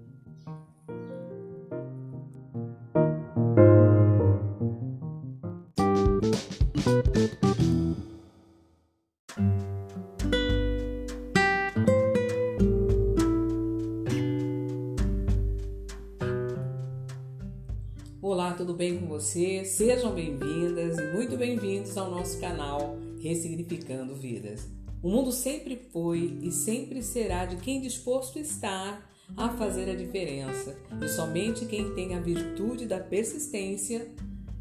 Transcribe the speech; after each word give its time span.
Sejam 19.71 20.13
bem-vindas 20.13 20.97
e 20.99 21.13
muito 21.13 21.37
bem-vindos 21.37 21.97
ao 21.97 22.11
nosso 22.11 22.37
canal 22.41 22.97
Ressignificando 23.21 24.13
Vidas. 24.13 24.67
O 25.01 25.09
mundo 25.09 25.31
sempre 25.31 25.77
foi 25.93 26.37
e 26.41 26.51
sempre 26.51 27.01
será 27.01 27.45
de 27.45 27.55
quem 27.55 27.79
disposto 27.79 28.37
está 28.37 29.01
a 29.37 29.49
fazer 29.51 29.89
a 29.89 29.95
diferença, 29.95 30.77
e 31.01 31.07
somente 31.07 31.65
quem 31.65 31.95
tem 31.95 32.15
a 32.15 32.19
virtude 32.19 32.85
da 32.85 32.99
persistência 32.99 34.11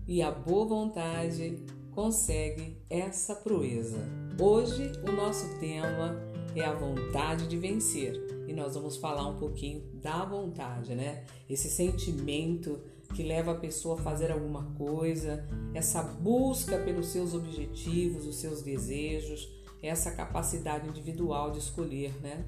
e 0.07 0.23
a 0.23 0.31
boa 0.31 0.65
vontade 0.65 1.59
consegue 1.91 2.77
essa 2.89 3.35
proeza. 3.35 3.99
Hoje 4.41 4.93
o 5.07 5.11
nosso 5.11 5.59
tema 5.59 6.23
é 6.55 6.65
a 6.65 6.73
vontade 6.73 7.49
de 7.49 7.57
vencer 7.59 8.15
e 8.47 8.53
nós 8.53 8.75
vamos 8.75 8.97
falar 8.97 9.27
um 9.27 9.39
pouquinho 9.39 9.83
da 9.95 10.25
vontade, 10.25 10.95
né? 10.95 11.25
Esse 11.49 11.69
sentimento 11.69 12.81
que 13.15 13.23
leva 13.23 13.53
a 13.53 13.55
pessoa 13.55 13.99
a 13.99 14.03
fazer 14.03 14.31
alguma 14.31 14.65
coisa, 14.77 15.45
essa 15.75 16.03
busca 16.03 16.79
pelos 16.79 17.07
seus 17.07 17.35
objetivos, 17.35 18.27
os 18.27 18.37
seus 18.37 18.63
desejos, 18.63 19.49
essa 19.83 20.11
capacidade 20.11 20.89
individual 20.89 21.51
de 21.51 21.59
escolher, 21.59 22.13
né? 22.23 22.45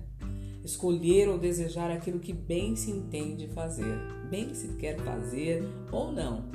Escolher 0.64 1.28
ou 1.28 1.38
desejar 1.38 1.90
aquilo 1.90 2.20
que 2.20 2.32
bem 2.32 2.76
se 2.76 2.90
entende 2.90 3.48
fazer, 3.48 3.98
bem 4.30 4.54
se 4.54 4.68
quer 4.74 4.98
fazer 5.00 5.64
ou 5.90 6.12
não. 6.12 6.50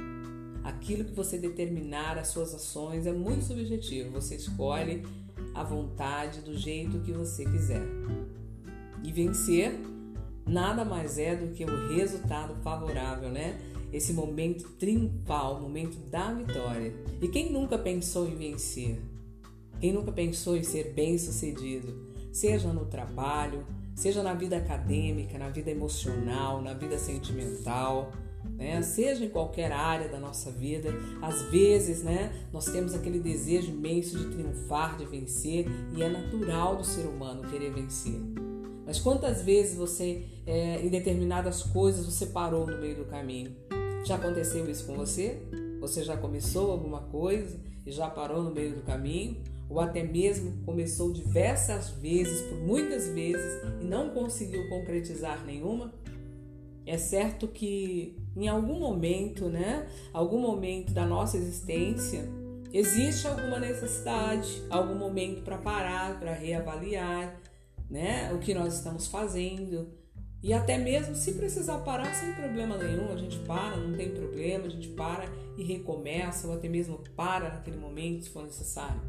Aquilo 0.64 1.04
que 1.04 1.14
você 1.14 1.38
determinar 1.38 2.18
as 2.18 2.28
suas 2.28 2.54
ações 2.54 3.06
é 3.06 3.12
muito 3.12 3.44
subjetivo. 3.44 4.12
Você 4.12 4.36
escolhe 4.36 5.04
a 5.54 5.64
vontade 5.64 6.42
do 6.42 6.56
jeito 6.56 7.00
que 7.00 7.12
você 7.12 7.46
quiser. 7.46 7.84
E 9.04 9.12
vencer 9.12 9.80
nada 10.46 10.86
mais 10.86 11.18
é 11.18 11.36
do 11.36 11.54
que 11.54 11.64
o 11.66 11.88
resultado 11.90 12.56
favorável, 12.62 13.30
né? 13.30 13.60
Esse 13.92 14.14
momento 14.14 14.70
triunfal, 14.80 15.58
o 15.58 15.62
momento 15.62 15.98
da 16.10 16.34
vitória. 16.34 16.94
E 17.22 17.28
quem 17.28 17.52
nunca 17.52 17.78
pensou 17.78 18.28
em 18.28 18.36
vencer? 18.36 19.00
Quem 19.80 19.94
nunca 19.94 20.12
pensou 20.12 20.58
em 20.58 20.64
ser 20.64 20.94
bem-sucedido? 20.94 22.08
Seja 22.32 22.74
no 22.74 22.86
trabalho, 22.86 23.66
seja 23.96 24.22
na 24.22 24.34
vida 24.34 24.58
acadêmica, 24.58 25.38
na 25.38 25.50
vida 25.50 25.72
emocional, 25.72 26.62
na 26.62 26.74
vida 26.74 26.98
sentimental, 26.98 28.12
né? 28.56 28.82
Seja 28.82 29.26
em 29.26 29.30
qualquer 29.30 29.72
área 29.72 30.08
da 30.08 30.20
nossa 30.20 30.52
vida, 30.52 30.90
às 31.22 31.44
vezes, 31.44 32.04
né, 32.04 32.32
nós 32.52 32.66
temos 32.66 32.94
aquele 32.94 33.20
desejo 33.20 33.72
imenso 33.72 34.18
de 34.18 34.26
triunfar, 34.26 34.98
de 34.98 35.06
vencer, 35.06 35.66
e 35.96 36.02
é 36.02 36.10
natural 36.10 36.78
do 36.78 36.84
ser 36.84 37.06
humano 37.06 37.50
querer 37.50 37.72
vencer. 37.72 38.20
Mas 38.86 39.00
quantas 39.00 39.42
vezes 39.42 39.76
você, 39.76 40.24
é, 40.46 40.82
em 40.82 40.90
determinadas 40.90 41.62
coisas, 41.62 42.06
você 42.06 42.28
parou 42.28 42.66
no 42.66 42.78
meio 42.78 42.96
do 42.96 43.06
caminho? 43.06 43.54
Já 44.06 44.16
aconteceu 44.16 44.70
isso 44.70 44.86
com 44.86 44.96
você? 44.96 45.42
Você 45.80 46.04
já 46.04 46.18
começou 46.18 46.72
alguma 46.72 47.02
coisa 47.02 47.60
e 47.86 47.92
já 47.92 48.10
parou 48.10 48.42
no 48.42 48.52
meio 48.52 48.76
do 48.76 48.82
caminho? 48.82 49.38
Ou 49.70 49.80
até 49.80 50.02
mesmo 50.02 50.64
começou 50.66 51.12
diversas 51.12 51.90
vezes, 51.90 52.42
por 52.44 52.58
muitas 52.58 53.10
vezes, 53.10 53.62
e 53.82 53.84
não 53.84 54.12
conseguiu 54.12 54.68
concretizar 54.70 55.46
nenhuma? 55.46 55.94
É 56.86 56.98
certo 56.98 57.50
que 57.50 58.18
em 58.36 58.48
algum 58.48 58.80
momento, 58.80 59.50
né, 59.50 59.88
algum 60.14 60.40
momento 60.40 60.94
da 60.94 61.06
nossa 61.06 61.36
existência, 61.36 62.30
existe 62.72 63.28
alguma 63.28 63.60
necessidade, 63.60 64.64
algum 64.70 64.96
momento 64.96 65.42
para 65.42 65.58
parar, 65.58 66.18
para 66.18 66.34
reavaliar, 66.34 67.38
né, 67.90 68.32
o 68.34 68.40
que 68.40 68.54
nós 68.54 68.76
estamos 68.76 69.08
fazendo, 69.08 69.90
e 70.42 70.54
até 70.54 70.78
mesmo 70.78 71.16
se 71.16 71.34
precisar 71.34 71.80
parar 71.80 72.14
sem 72.14 72.34
problema 72.34 72.78
nenhum, 72.78 73.12
a 73.12 73.18
gente 73.18 73.40
para, 73.40 73.76
não 73.76 73.98
tem 73.98 74.12
problema, 74.12 74.66
a 74.66 74.70
gente 74.70 74.90
para 74.90 75.26
e 75.58 75.64
recomeça, 75.64 76.48
ou 76.48 76.54
até 76.54 76.70
mesmo 76.70 77.00
para 77.16 77.50
naquele 77.50 77.78
momento 77.78 78.24
se 78.24 78.30
for 78.30 78.44
necessário. 78.44 79.02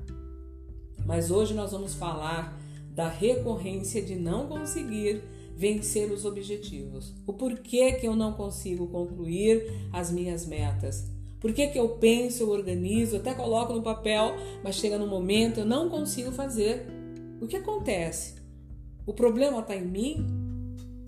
Mas 1.04 1.30
hoje 1.30 1.54
nós 1.54 1.72
vamos 1.72 1.94
falar 1.94 2.58
da 2.90 3.08
recorrência 3.08 4.02
de 4.02 4.16
não 4.16 4.48
conseguir 4.48 5.22
vencer 5.54 6.10
os 6.10 6.24
objetivos. 6.24 7.14
O 7.26 7.32
porquê 7.32 7.92
que 7.92 8.06
eu 8.06 8.16
não 8.16 8.32
consigo 8.32 8.86
concluir 8.86 9.70
as 9.92 10.10
minhas 10.10 10.46
metas. 10.46 11.10
Por 11.40 11.52
que, 11.52 11.68
que 11.68 11.78
eu 11.78 11.90
penso, 11.90 12.42
eu 12.42 12.50
organizo, 12.50 13.16
até 13.16 13.34
coloco 13.34 13.72
no 13.72 13.82
papel, 13.82 14.34
mas 14.62 14.76
chega 14.76 14.98
no 14.98 15.06
momento 15.06 15.60
eu 15.60 15.66
não 15.66 15.88
consigo 15.88 16.32
fazer. 16.32 16.86
O 17.40 17.46
que 17.46 17.56
acontece? 17.56 18.36
O 19.06 19.12
problema 19.12 19.60
está 19.60 19.76
em 19.76 19.86
mim? 19.86 20.26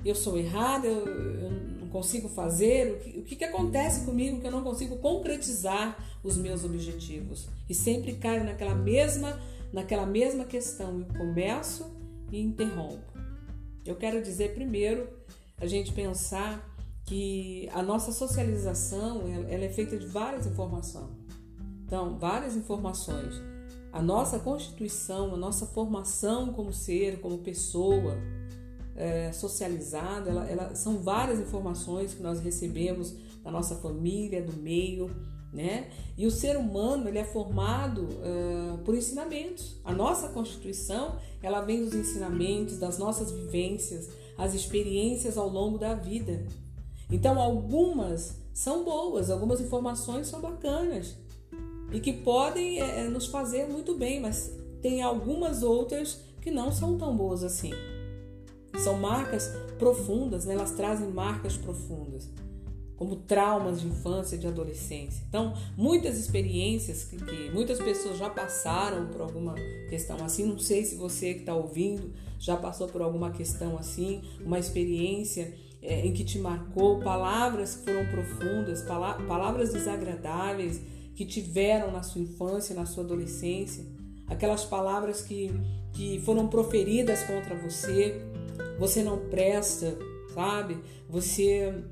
Eu 0.05 0.15
sou 0.15 0.39
errada, 0.39 0.87
eu, 0.87 1.07
eu 1.07 1.51
não 1.81 1.89
consigo 1.89 2.29
fazer, 2.29 2.93
o 2.93 2.99
que, 2.99 3.19
o 3.19 3.23
que, 3.23 3.37
que 3.37 3.45
acontece 3.45 4.05
comigo 4.05 4.41
que 4.41 4.47
eu 4.47 4.51
não 4.51 4.63
consigo 4.63 4.97
concretizar 4.99 5.99
os 6.23 6.37
meus 6.37 6.65
objetivos? 6.65 7.49
E 7.69 7.75
sempre 7.75 8.15
caio 8.15 8.45
naquela 8.45 8.75
mesma, 8.75 9.41
naquela 9.73 10.07
mesma 10.07 10.45
questão, 10.45 11.01
eu 11.01 11.19
começo 11.19 11.91
e 12.31 12.41
interrompo. 12.41 13.11
Eu 13.85 13.97
quero 13.97 14.23
dizer 14.23 14.55
primeiro 14.55 15.09
a 15.59 15.67
gente 15.67 15.93
pensar 15.93 16.67
que 17.05 17.69
a 17.73 17.83
nossa 17.83 18.13
socialização 18.13 19.23
ela 19.49 19.65
é 19.65 19.69
feita 19.69 19.99
de 19.99 20.07
várias 20.07 20.47
informações. 20.47 21.11
Então, 21.85 22.17
várias 22.19 22.55
informações. 22.55 23.35
A 23.93 24.01
nossa 24.01 24.39
constituição, 24.39 25.35
a 25.35 25.37
nossa 25.37 25.67
formação 25.67 26.53
como 26.53 26.73
ser, 26.73 27.21
como 27.21 27.39
pessoa, 27.39 28.17
é, 29.31 29.33
socializado, 29.33 30.29
ela, 30.29 30.49
ela, 30.49 30.75
são 30.75 30.99
várias 30.99 31.39
informações 31.39 32.13
que 32.13 32.23
nós 32.23 32.41
recebemos 32.41 33.15
da 33.43 33.51
nossa 33.51 33.77
família, 33.77 34.43
do 34.43 34.53
meio, 34.53 35.11
né? 35.53 35.89
E 36.17 36.27
o 36.27 36.31
ser 36.31 36.57
humano 36.57 37.09
ele 37.09 37.19
é 37.19 37.25
formado 37.25 38.03
uh, 38.03 38.79
por 38.85 38.95
ensinamentos. 38.95 39.77
A 39.85 39.93
nossa 39.93 40.29
constituição 40.29 41.17
ela 41.43 41.61
vem 41.61 41.85
dos 41.85 41.95
ensinamentos, 41.95 42.79
das 42.79 42.99
nossas 42.99 43.33
vivências, 43.33 44.09
as 44.37 44.55
experiências 44.55 45.37
ao 45.37 45.49
longo 45.49 45.79
da 45.79 45.95
vida. 45.95 46.45
Então 47.11 47.41
algumas 47.41 48.37
são 48.53 48.85
boas, 48.85 49.31
algumas 49.31 49.61
informações 49.61 50.29
são 50.29 50.41
bacanas 50.41 51.17
e 51.93 51.99
que 51.99 52.13
podem 52.13 52.81
é, 52.81 53.09
nos 53.09 53.27
fazer 53.27 53.67
muito 53.67 53.95
bem, 53.97 54.21
mas 54.21 54.53
tem 54.81 55.03
algumas 55.03 55.63
outras 55.63 56.21
que 56.41 56.51
não 56.51 56.71
são 56.71 56.97
tão 56.97 57.17
boas 57.17 57.43
assim. 57.43 57.73
São 58.79 58.99
marcas 58.99 59.53
profundas, 59.79 60.45
né? 60.45 60.55
elas 60.55 60.73
trazem 60.73 61.09
marcas 61.09 61.57
profundas, 61.57 62.29
como 62.97 63.17
traumas 63.17 63.81
de 63.81 63.87
infância 63.87 64.39
de 64.39 64.47
adolescência. 64.47 65.25
Então, 65.29 65.55
muitas 65.77 66.19
experiências 66.19 67.05
que, 67.05 67.17
que 67.17 67.51
muitas 67.51 67.79
pessoas 67.79 68.19
já 68.19 68.31
passaram 68.31 69.07
por 69.09 69.21
alguma 69.21 69.55
questão 69.89 70.23
assim. 70.25 70.47
Não 70.47 70.59
sei 70.59 70.85
se 70.85 70.95
você 70.95 71.35
que 71.35 71.41
está 71.41 71.55
ouvindo 71.55 72.13
já 72.39 72.57
passou 72.57 72.89
por 72.89 73.03
alguma 73.03 73.31
questão 73.33 73.77
assim, 73.77 74.23
uma 74.41 74.59
experiência 74.59 75.53
é, 75.83 76.07
em 76.07 76.13
que 76.13 76.25
te 76.25 76.39
marcou, 76.39 77.01
palavras 77.01 77.77
que 77.77 77.85
foram 77.85 78.07
profundas, 78.07 78.83
palavras 78.83 79.73
desagradáveis 79.73 80.81
que 81.15 81.27
tiveram 81.27 81.91
na 81.93 82.03
sua 82.03 82.23
infância, 82.23 82.75
na 82.75 82.87
sua 82.87 83.05
adolescência 83.05 83.85
aquelas 84.31 84.65
palavras 84.65 85.21
que, 85.21 85.51
que 85.93 86.21
foram 86.21 86.47
proferidas 86.47 87.25
contra 87.25 87.55
você. 87.57 88.23
Você 88.81 89.03
não 89.03 89.19
presta, 89.29 89.97
sabe? 90.33 90.79
Você 91.07 91.85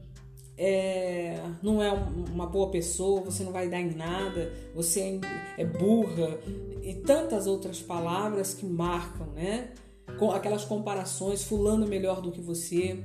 é, 0.57 1.39
não 1.63 1.83
é 1.83 1.93
uma 1.93 2.47
boa 2.47 2.71
pessoa, 2.71 3.21
você 3.21 3.45
não 3.45 3.53
vai 3.53 3.69
dar 3.69 3.79
em 3.79 3.95
nada, 3.95 4.51
você 4.75 5.21
é, 5.57 5.63
é 5.63 5.65
burra 5.67 6.39
e 6.83 6.95
tantas 6.95 7.47
outras 7.47 7.83
palavras 7.83 8.55
que 8.55 8.65
marcam, 8.65 9.27
né? 9.35 9.75
Com 10.19 10.31
aquelas 10.31 10.65
comparações, 10.65 11.45
fulano 11.45 11.87
melhor 11.87 12.23
do 12.23 12.33
que 12.33 12.41
você. 12.41 12.99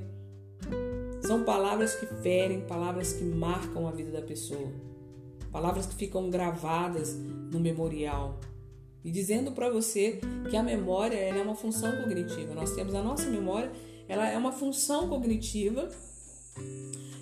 São 1.20 1.44
palavras 1.44 1.94
que 1.94 2.06
ferem, 2.06 2.62
palavras 2.62 3.12
que 3.12 3.22
marcam 3.22 3.86
a 3.86 3.90
vida 3.90 4.10
da 4.10 4.22
pessoa. 4.22 4.72
Palavras 5.52 5.84
que 5.84 5.94
ficam 5.94 6.30
gravadas 6.30 7.14
no 7.14 7.60
memorial. 7.60 8.40
E 9.04 9.10
dizendo 9.10 9.52
para 9.52 9.68
você 9.68 10.18
que 10.48 10.56
a 10.56 10.62
memória 10.62 11.16
é 11.16 11.42
uma 11.42 11.54
função 11.54 11.92
cognitiva. 12.02 12.54
Nós 12.54 12.74
temos 12.74 12.94
a 12.94 13.02
nossa 13.02 13.28
memória, 13.28 13.70
ela 14.08 14.28
é 14.28 14.36
uma 14.36 14.52
função 14.52 15.08
cognitiva 15.08 15.90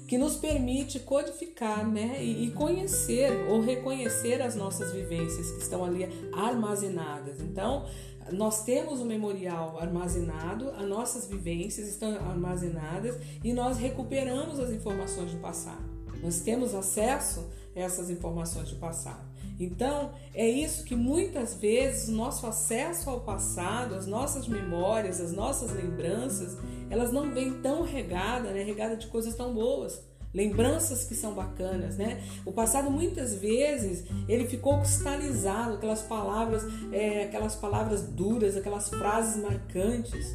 que 0.07 0.19
nos 0.19 0.37
permite 0.37 1.01
codificar 1.01 1.89
né, 1.89 2.23
e, 2.23 2.51
conhecer 2.51 3.33
ou 3.49 3.63
reconhecer 3.63 4.43
as 4.43 4.55
nossas 4.55 4.93
vivências 4.93 5.51
que 5.51 5.63
estão 5.63 5.83
ali 5.83 6.07
armazenadas. 6.35 7.41
Então, 7.41 7.87
nós 8.31 8.63
temos 8.63 9.01
o 9.01 9.07
memorial 9.07 9.79
armazenado, 9.81 10.69
as 10.71 10.87
nossas 10.87 11.27
vivências 11.27 11.89
estão 11.89 12.15
armazenadas 12.15 13.17
e 13.43 13.55
nós 13.55 13.79
recuperamos 13.79 14.61
as 14.61 14.71
informações 14.71 15.33
do 15.33 15.39
passado. 15.39 15.83
Nós 16.23 16.41
temos 16.41 16.75
acesso 16.75 17.51
a 17.75 17.81
essas 17.81 18.11
informações 18.11 18.69
do 18.69 18.77
passado. 18.77 19.32
Então, 19.63 20.11
é 20.35 20.49
isso 20.49 20.85
que 20.85 20.97
muitas 20.97 21.55
vezes 21.55 22.09
o 22.09 22.13
nosso 22.13 22.47
acesso 22.47 23.09
ao 23.09 23.21
passado, 23.21 23.95
as 23.95 24.07
nossas 24.07 24.49
memórias, 24.49 25.21
as 25.21 25.33
nossas 25.33 25.71
lembranças, 25.71 26.59
elas 26.91 27.13
não 27.13 27.33
vêm 27.33 27.61
tão 27.61 27.83
regada, 27.83 28.51
né, 28.51 28.63
regada 28.65 28.97
de 28.97 29.07
coisas 29.07 29.35
tão 29.37 29.55
boas. 29.55 30.03
Lembranças 30.35 31.05
que 31.05 31.15
são 31.15 31.35
bacanas, 31.35 31.99
né? 31.99 32.23
O 32.47 32.53
passado 32.53 32.91
muitas 32.91 33.35
vezes 33.35 34.05
ele 34.27 34.47
ficou 34.47 34.79
cristalizado, 34.79 35.75
aquelas 35.75 36.01
palavras, 36.01 36.65
é, 36.91 37.25
aquelas 37.25 37.55
palavras 37.55 38.03
duras, 38.03 38.57
aquelas 38.57 38.89
frases 38.89 39.43
marcantes 39.43 40.35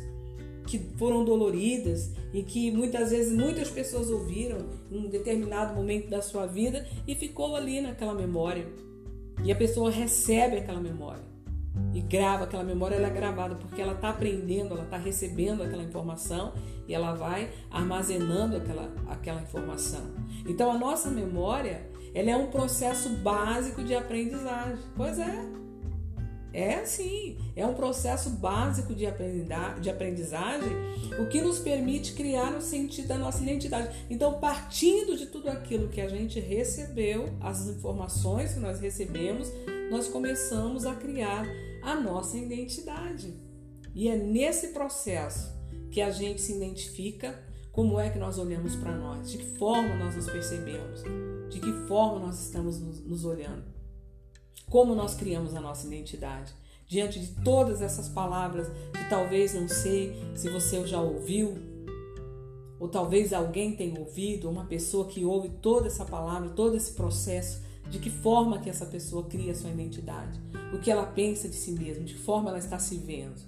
que 0.68 0.78
foram 0.98 1.26
doloridas 1.26 2.12
e 2.32 2.44
que 2.44 2.70
muitas 2.70 3.10
vezes 3.10 3.36
muitas 3.36 3.72
pessoas 3.72 4.10
ouviram 4.10 4.60
em 4.92 5.00
um 5.00 5.10
determinado 5.10 5.74
momento 5.74 6.10
da 6.10 6.22
sua 6.22 6.46
vida 6.46 6.86
e 7.08 7.16
ficou 7.16 7.56
ali 7.56 7.82
naquela 7.82 8.14
memória. 8.14 8.68
E 9.44 9.52
a 9.52 9.56
pessoa 9.56 9.92
recebe 9.92 10.58
aquela 10.58 10.80
memória 10.80 11.24
e 11.94 12.02
grava 12.02 12.44
aquela 12.44 12.64
memória, 12.64 12.96
ela 12.96 13.08
é 13.08 13.12
gravada 13.12 13.56
porque 13.56 13.82
ela 13.82 13.94
está 13.94 14.10
aprendendo, 14.10 14.74
ela 14.74 14.84
está 14.84 14.98
recebendo 14.98 15.64
aquela 15.64 15.84
informação 15.84 16.54
e 16.88 16.94
ela 16.94 17.14
vai 17.14 17.50
armazenando 17.72 18.58
aquela, 18.58 18.92
aquela 19.08 19.42
informação. 19.42 20.12
Então 20.46 20.72
a 20.72 20.78
nossa 20.78 21.10
memória 21.10 21.90
ela 22.14 22.32
é 22.32 22.36
um 22.36 22.48
processo 22.48 23.10
básico 23.18 23.84
de 23.84 23.96
aprendizagem. 23.96 24.78
Pois 24.96 25.20
é. 25.20 25.67
É 26.58 26.84
sim, 26.86 27.38
é 27.56 27.64
um 27.68 27.76
processo 27.76 28.32
básico 28.32 28.96
de 28.96 29.06
aprendizagem, 29.06 30.72
o 31.20 31.28
que 31.28 31.40
nos 31.40 31.60
permite 31.60 32.14
criar 32.14 32.52
o 32.58 32.62
sentido 32.64 33.10
da 33.10 33.16
nossa 33.16 33.44
identidade. 33.44 33.96
Então, 34.10 34.40
partindo 34.40 35.16
de 35.16 35.28
tudo 35.28 35.50
aquilo 35.52 35.88
que 35.88 36.02
a 36.02 36.10
gente 36.10 36.40
recebeu, 36.40 37.30
as 37.40 37.68
informações 37.68 38.56
que 38.56 38.60
nós 38.60 38.80
recebemos, 38.80 39.52
nós 39.92 40.08
começamos 40.08 40.88
a 40.88 40.96
criar 40.96 41.46
a 41.84 41.94
nossa 41.94 42.40
identidade. 42.40 43.36
E 43.94 44.08
é 44.08 44.18
nesse 44.18 44.70
processo 44.70 45.56
que 45.92 46.02
a 46.02 46.10
gente 46.10 46.42
se 46.42 46.54
identifica 46.54 47.40
como 47.72 48.00
é 48.00 48.10
que 48.10 48.18
nós 48.18 48.40
olhamos 48.40 48.76
para 48.76 48.98
nós, 48.98 49.32
de 49.32 49.38
que 49.38 49.58
forma 49.60 49.96
nós 49.98 50.16
nos 50.16 50.26
percebemos, 50.26 51.04
de 51.50 51.60
que 51.60 51.72
forma 51.88 52.18
nós 52.20 52.44
estamos 52.44 52.80
nos, 52.82 53.00
nos 53.06 53.26
olhando, 53.26 53.77
como 54.70 54.96
nós 54.96 55.16
criamos 55.16 55.56
a 55.56 55.62
nossa 55.62 55.88
identidade. 55.88 56.54
Diante 56.88 57.20
de 57.20 57.28
todas 57.44 57.82
essas 57.82 58.08
palavras 58.08 58.68
que 58.68 59.10
talvez 59.10 59.54
não 59.54 59.68
sei 59.68 60.16
se 60.36 60.50
você 60.50 60.86
já 60.88 61.02
ouviu, 61.02 61.58
ou 62.80 62.88
talvez 62.88 63.34
alguém 63.34 63.76
tenha 63.76 64.00
ouvido, 64.00 64.50
uma 64.50 64.66
pessoa 64.66 65.08
que 65.08 65.26
ouve 65.26 65.50
toda 65.50 65.88
essa 65.88 66.06
palavra, 66.06 66.50
todo 66.50 66.78
esse 66.78 66.94
processo, 66.94 67.62
de 67.90 68.00
que 68.00 68.10
forma 68.10 68.60
que 68.60 68.70
essa 68.70 68.86
pessoa 68.86 69.24
cria 69.26 69.56
sua 69.56 69.70
identidade, 69.70 70.40
o 70.74 70.80
que 70.80 70.92
ela 70.92 71.06
pensa 71.06 71.48
de 71.50 71.56
si 71.56 71.72
mesma, 71.72 72.04
de 72.04 72.14
que 72.14 72.20
forma 72.20 72.50
ela 72.50 72.60
está 72.60 72.78
se 72.78 72.98
vendo, 72.98 73.42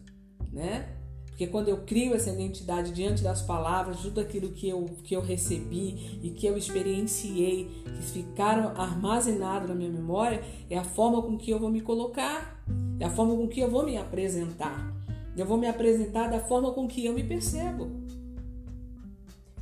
né? 0.51 0.99
Porque 1.40 1.54
quando 1.54 1.70
eu 1.70 1.78
crio 1.78 2.14
essa 2.14 2.32
identidade 2.32 2.92
diante 2.92 3.24
das 3.24 3.42
palavras, 3.42 4.02
tudo 4.02 4.20
aquilo 4.20 4.50
que 4.50 4.68
eu, 4.68 4.90
que 5.06 5.16
eu 5.16 5.22
recebi 5.22 6.20
e 6.22 6.32
que 6.32 6.46
eu 6.46 6.58
experienciei, 6.58 7.70
que 7.86 8.04
ficaram 8.12 8.74
armazenados 8.76 9.70
na 9.70 9.74
minha 9.74 9.90
memória, 9.90 10.44
é 10.70 10.78
a 10.78 10.84
forma 10.84 11.22
com 11.22 11.38
que 11.38 11.50
eu 11.50 11.58
vou 11.58 11.70
me 11.70 11.80
colocar, 11.80 12.62
é 13.00 13.06
a 13.06 13.10
forma 13.10 13.38
com 13.38 13.48
que 13.48 13.62
eu 13.62 13.72
vou 13.72 13.86
me 13.86 13.96
apresentar. 13.96 14.94
Eu 15.38 15.46
vou 15.46 15.58
me 15.58 15.66
apresentar 15.66 16.28
da 16.28 16.42
forma 16.42 16.74
com 16.74 16.86
que 16.90 17.06
eu 17.06 17.14
me 17.14 17.24
percebo 17.24 17.90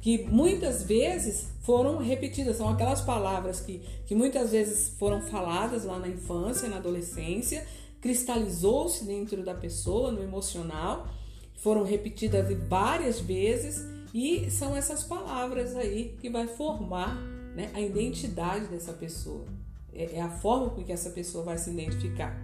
que 0.02 0.24
muitas 0.24 0.82
vezes 0.82 1.48
foram 1.62 1.98
repetidas, 1.98 2.58
são 2.58 2.70
aquelas 2.70 3.02
palavras 3.02 3.60
que, 3.60 3.84
que 4.08 4.16
muitas 4.16 4.52
vezes 4.52 4.96
foram 4.98 5.22
faladas 5.22 5.86
lá 5.86 6.00
na 6.00 6.08
infância, 6.08 6.68
na 6.68 6.78
adolescência, 6.78 7.68
cristalizou-se 8.02 9.06
dentro 9.06 9.44
da 9.44 9.54
pessoa, 9.54 10.12
no 10.12 10.24
emocional, 10.24 11.08
foram 11.57 11.83
repetidas 11.83 12.48
várias 12.68 13.19
vezes 13.19 13.86
e 14.13 14.50
são 14.50 14.75
essas 14.75 15.04
palavras 15.04 15.75
aí 15.75 16.15
que 16.19 16.30
vai 16.30 16.48
formar 16.48 17.15
né, 17.56 17.69
a 17.74 17.81
identidade 17.81 18.68
dessa 18.68 18.94
pessoa. 18.94 19.45
É, 19.94 20.15
é 20.15 20.21
a 20.21 20.30
forma 20.30 20.69
com 20.69 20.83
que 20.83 20.92
essa 20.92 21.09
pessoa 21.09 21.44
vai 21.44 21.57
se 21.57 21.69
identificar 21.69 22.42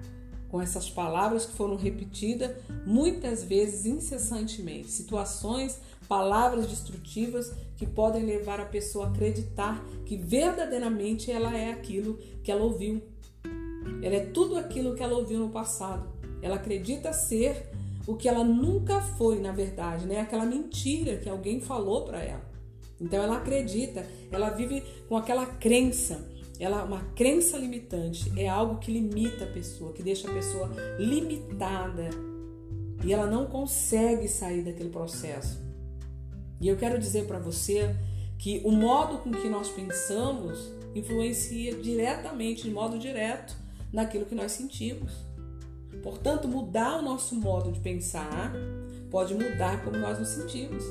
com 0.49 0.61
essas 0.61 0.87
palavras 0.87 1.47
que 1.47 1.53
foram 1.53 1.75
repetidas 1.75 2.51
muitas 2.85 3.43
vezes 3.43 3.87
incessantemente, 3.87 4.87
situações 4.91 5.79
palavras 6.07 6.67
destrutivas 6.67 7.51
que 7.75 7.87
podem 7.87 8.23
levar 8.23 8.59
a 8.59 8.65
pessoa 8.65 9.07
a 9.07 9.09
acreditar 9.09 9.83
que 10.05 10.15
verdadeiramente 10.15 11.31
ela 11.31 11.57
é 11.57 11.71
aquilo 11.71 12.19
que 12.43 12.51
ela 12.51 12.63
ouviu. 12.63 13.01
Ela 14.03 14.15
é 14.15 14.25
tudo 14.27 14.55
aquilo 14.55 14.93
que 14.93 15.01
ela 15.01 15.17
ouviu 15.17 15.39
no 15.39 15.49
passado. 15.49 16.07
Ela 16.39 16.57
acredita 16.57 17.11
ser 17.13 17.72
o 18.05 18.15
que 18.15 18.27
ela 18.27 18.43
nunca 18.43 19.01
foi, 19.01 19.39
na 19.39 19.51
verdade, 19.51 20.05
né? 20.05 20.19
Aquela 20.19 20.45
mentira 20.45 21.17
que 21.17 21.29
alguém 21.29 21.61
falou 21.61 22.03
para 22.03 22.21
ela. 22.21 22.53
Então 22.99 23.21
ela 23.21 23.37
acredita, 23.37 24.05
ela 24.31 24.49
vive 24.49 24.83
com 25.07 25.17
aquela 25.17 25.45
crença. 25.45 26.27
Ela 26.59 26.83
uma 26.83 27.01
crença 27.15 27.57
limitante 27.57 28.31
é 28.37 28.47
algo 28.47 28.79
que 28.79 28.91
limita 28.91 29.45
a 29.45 29.51
pessoa, 29.51 29.93
que 29.93 30.03
deixa 30.03 30.29
a 30.29 30.33
pessoa 30.33 30.69
limitada. 30.99 32.09
E 33.03 33.11
ela 33.11 33.25
não 33.25 33.45
consegue 33.45 34.27
sair 34.27 34.61
daquele 34.61 34.89
processo. 34.89 35.61
E 36.61 36.67
eu 36.67 36.77
quero 36.77 36.97
dizer 36.97 37.25
para 37.25 37.39
você 37.39 37.95
que 38.37 38.61
o 38.63 38.71
modo 38.71 39.17
com 39.19 39.31
que 39.31 39.49
nós 39.49 39.69
pensamos 39.69 40.71
influencia 40.95 41.75
diretamente, 41.75 42.63
de 42.63 42.69
modo 42.69 42.97
direto, 42.97 43.55
naquilo 43.91 44.25
que 44.25 44.35
nós 44.35 44.51
sentimos. 44.51 45.11
Portanto, 46.01 46.47
mudar 46.47 46.99
o 46.99 47.01
nosso 47.01 47.35
modo 47.35 47.71
de 47.71 47.79
pensar 47.79 48.53
pode 49.09 49.33
mudar 49.35 49.83
como 49.83 49.97
nós 49.97 50.17
nos 50.19 50.29
sentimos. 50.29 50.83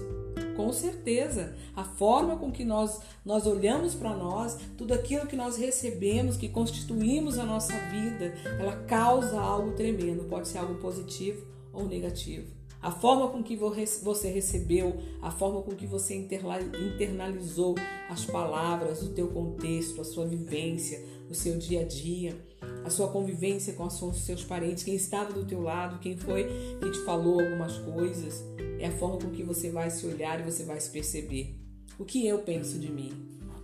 Com 0.57 0.73
certeza, 0.73 1.55
a 1.75 1.83
forma 1.83 2.37
com 2.37 2.53
que 2.53 2.65
nós, 2.65 3.01
nós 3.25 3.47
olhamos 3.47 3.95
para 3.95 4.15
nós, 4.15 4.59
tudo 4.77 4.93
aquilo 4.93 5.27
que 5.27 5.35
nós 5.35 5.57
recebemos, 5.57 6.37
que 6.37 6.49
constituímos 6.49 7.39
a 7.39 7.45
nossa 7.45 7.73
vida, 7.91 8.35
ela 8.61 8.77
causa 8.85 9.41
algo 9.41 9.73
tremendo, 9.73 10.29
pode 10.29 10.49
ser 10.49 10.59
algo 10.59 10.75
positivo 10.77 11.47
ou 11.73 11.87
negativo. 11.87 12.47
A 12.83 12.91
forma 12.91 13.29
com 13.29 13.43
que 13.43 13.57
você 13.57 14.29
recebeu, 14.29 14.99
a 15.23 15.31
forma 15.31 15.63
com 15.63 15.71
que 15.71 15.87
você 15.87 16.17
internalizou 16.17 17.77
as 18.11 18.25
palavras, 18.25 19.03
o 19.03 19.11
teu 19.11 19.29
contexto, 19.29 20.01
a 20.01 20.05
sua 20.05 20.27
vivência, 20.27 21.01
o 21.31 21.35
seu 21.35 21.57
dia 21.57 21.83
a 21.83 21.85
dia, 21.85 22.37
a 22.85 22.91
sua 22.91 23.09
convivência 23.09 23.73
com 23.75 23.85
os 23.85 24.17
seus 24.25 24.45
parentes, 24.45 24.85
quem 24.85 24.95
estava 24.95 25.33
do 25.33 25.45
teu 25.45 25.61
lado, 25.61 25.99
quem 26.01 26.17
foi 26.17 26.45
que 26.81 26.91
te 26.91 26.99
falou 27.05 27.41
algumas 27.41 27.79
coisas, 27.79 28.45
é 28.79 28.89
a 28.89 28.93
forma 28.93 29.19
com 29.19 29.31
que 29.31 29.43
você 29.43 29.71
vai 29.71 29.91
se 29.91 30.07
olhar 30.07 30.41
e 30.41 30.43
você 30.43 30.65
vai 30.65 30.81
se 30.81 30.91
perceber. 30.91 31.57
O 31.99 32.05
que 32.05 32.27
eu 32.27 32.39
penso 32.41 32.79
de 32.79 32.91
mim? 32.91 33.12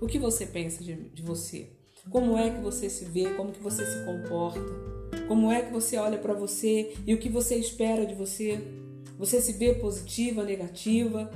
O 0.01 0.07
que 0.07 0.19
você 0.19 0.47
pensa 0.47 0.83
de, 0.83 0.95
de 0.95 1.23
você? 1.23 1.71
Como 2.11 2.39
é 2.39 2.51
que 2.51 2.61
você 2.61 2.89
se 2.89 3.05
vê? 3.05 3.35
Como 3.35 3.53
que 3.53 3.61
você 3.61 3.85
se 3.85 4.05
comporta? 4.05 4.61
Como 5.27 5.51
é 5.51 5.63
que 5.63 5.73
você 5.73 5.97
olha 5.97 6.19
para 6.19 6.33
você 6.33 6.95
e 7.07 7.13
o 7.13 7.19
que 7.19 7.29
você 7.29 7.57
espera 7.57 8.07
de 8.07 8.15
você? 8.15 8.61
Você 9.19 9.41
se 9.41 9.53
vê 9.53 9.75
positiva, 9.75 10.45
negativa. 10.45 11.31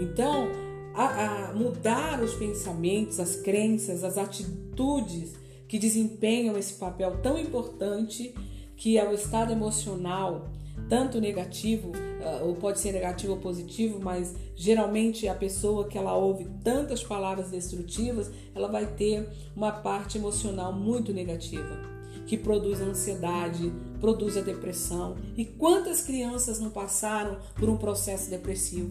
Então, 0.00 0.48
a, 0.94 1.50
a 1.50 1.54
mudar 1.54 2.22
os 2.22 2.34
pensamentos, 2.34 3.20
as 3.20 3.36
crenças, 3.36 4.02
as 4.02 4.18
atitudes 4.18 5.34
que 5.68 5.78
desempenham 5.78 6.56
esse 6.56 6.74
papel 6.74 7.18
tão 7.22 7.38
importante 7.38 8.34
que 8.76 8.98
é 8.98 9.08
o 9.08 9.14
estado 9.14 9.52
emocional, 9.52 10.48
tanto 10.88 11.20
negativo, 11.20 11.92
ah, 12.22 12.42
ou 12.44 12.54
pode 12.54 12.78
ser 12.78 12.92
negativo 12.92 13.32
ou 13.32 13.38
positivo, 13.38 13.98
mas 14.00 14.34
geralmente 14.54 15.26
a 15.26 15.34
pessoa 15.34 15.88
que 15.88 15.96
ela 15.96 16.14
ouve 16.14 16.46
tantas 16.62 17.02
palavras 17.02 17.50
destrutivas, 17.50 18.30
ela 18.54 18.68
vai 18.68 18.86
ter 18.86 19.28
uma 19.54 19.72
parte 19.72 20.18
emocional 20.18 20.72
muito 20.72 21.12
negativa, 21.12 21.80
que 22.26 22.36
produz 22.36 22.80
ansiedade, 22.80 23.72
produz 24.00 24.36
a 24.36 24.42
depressão. 24.42 25.16
E 25.36 25.44
quantas 25.44 26.02
crianças 26.02 26.60
não 26.60 26.70
passaram 26.70 27.38
por 27.54 27.68
um 27.68 27.76
processo 27.76 28.28
depressivo? 28.28 28.90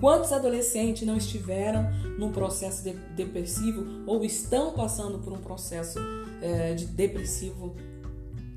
Quantos 0.00 0.30
adolescentes 0.30 1.06
não 1.06 1.16
estiveram 1.16 1.90
num 2.18 2.30
processo 2.30 2.82
de 2.82 2.92
depressivo 2.92 4.04
ou 4.06 4.24
estão 4.24 4.72
passando 4.72 5.18
por 5.18 5.32
um 5.32 5.38
processo 5.38 5.98
é, 6.42 6.74
de 6.74 6.86
depressivo? 6.86 7.74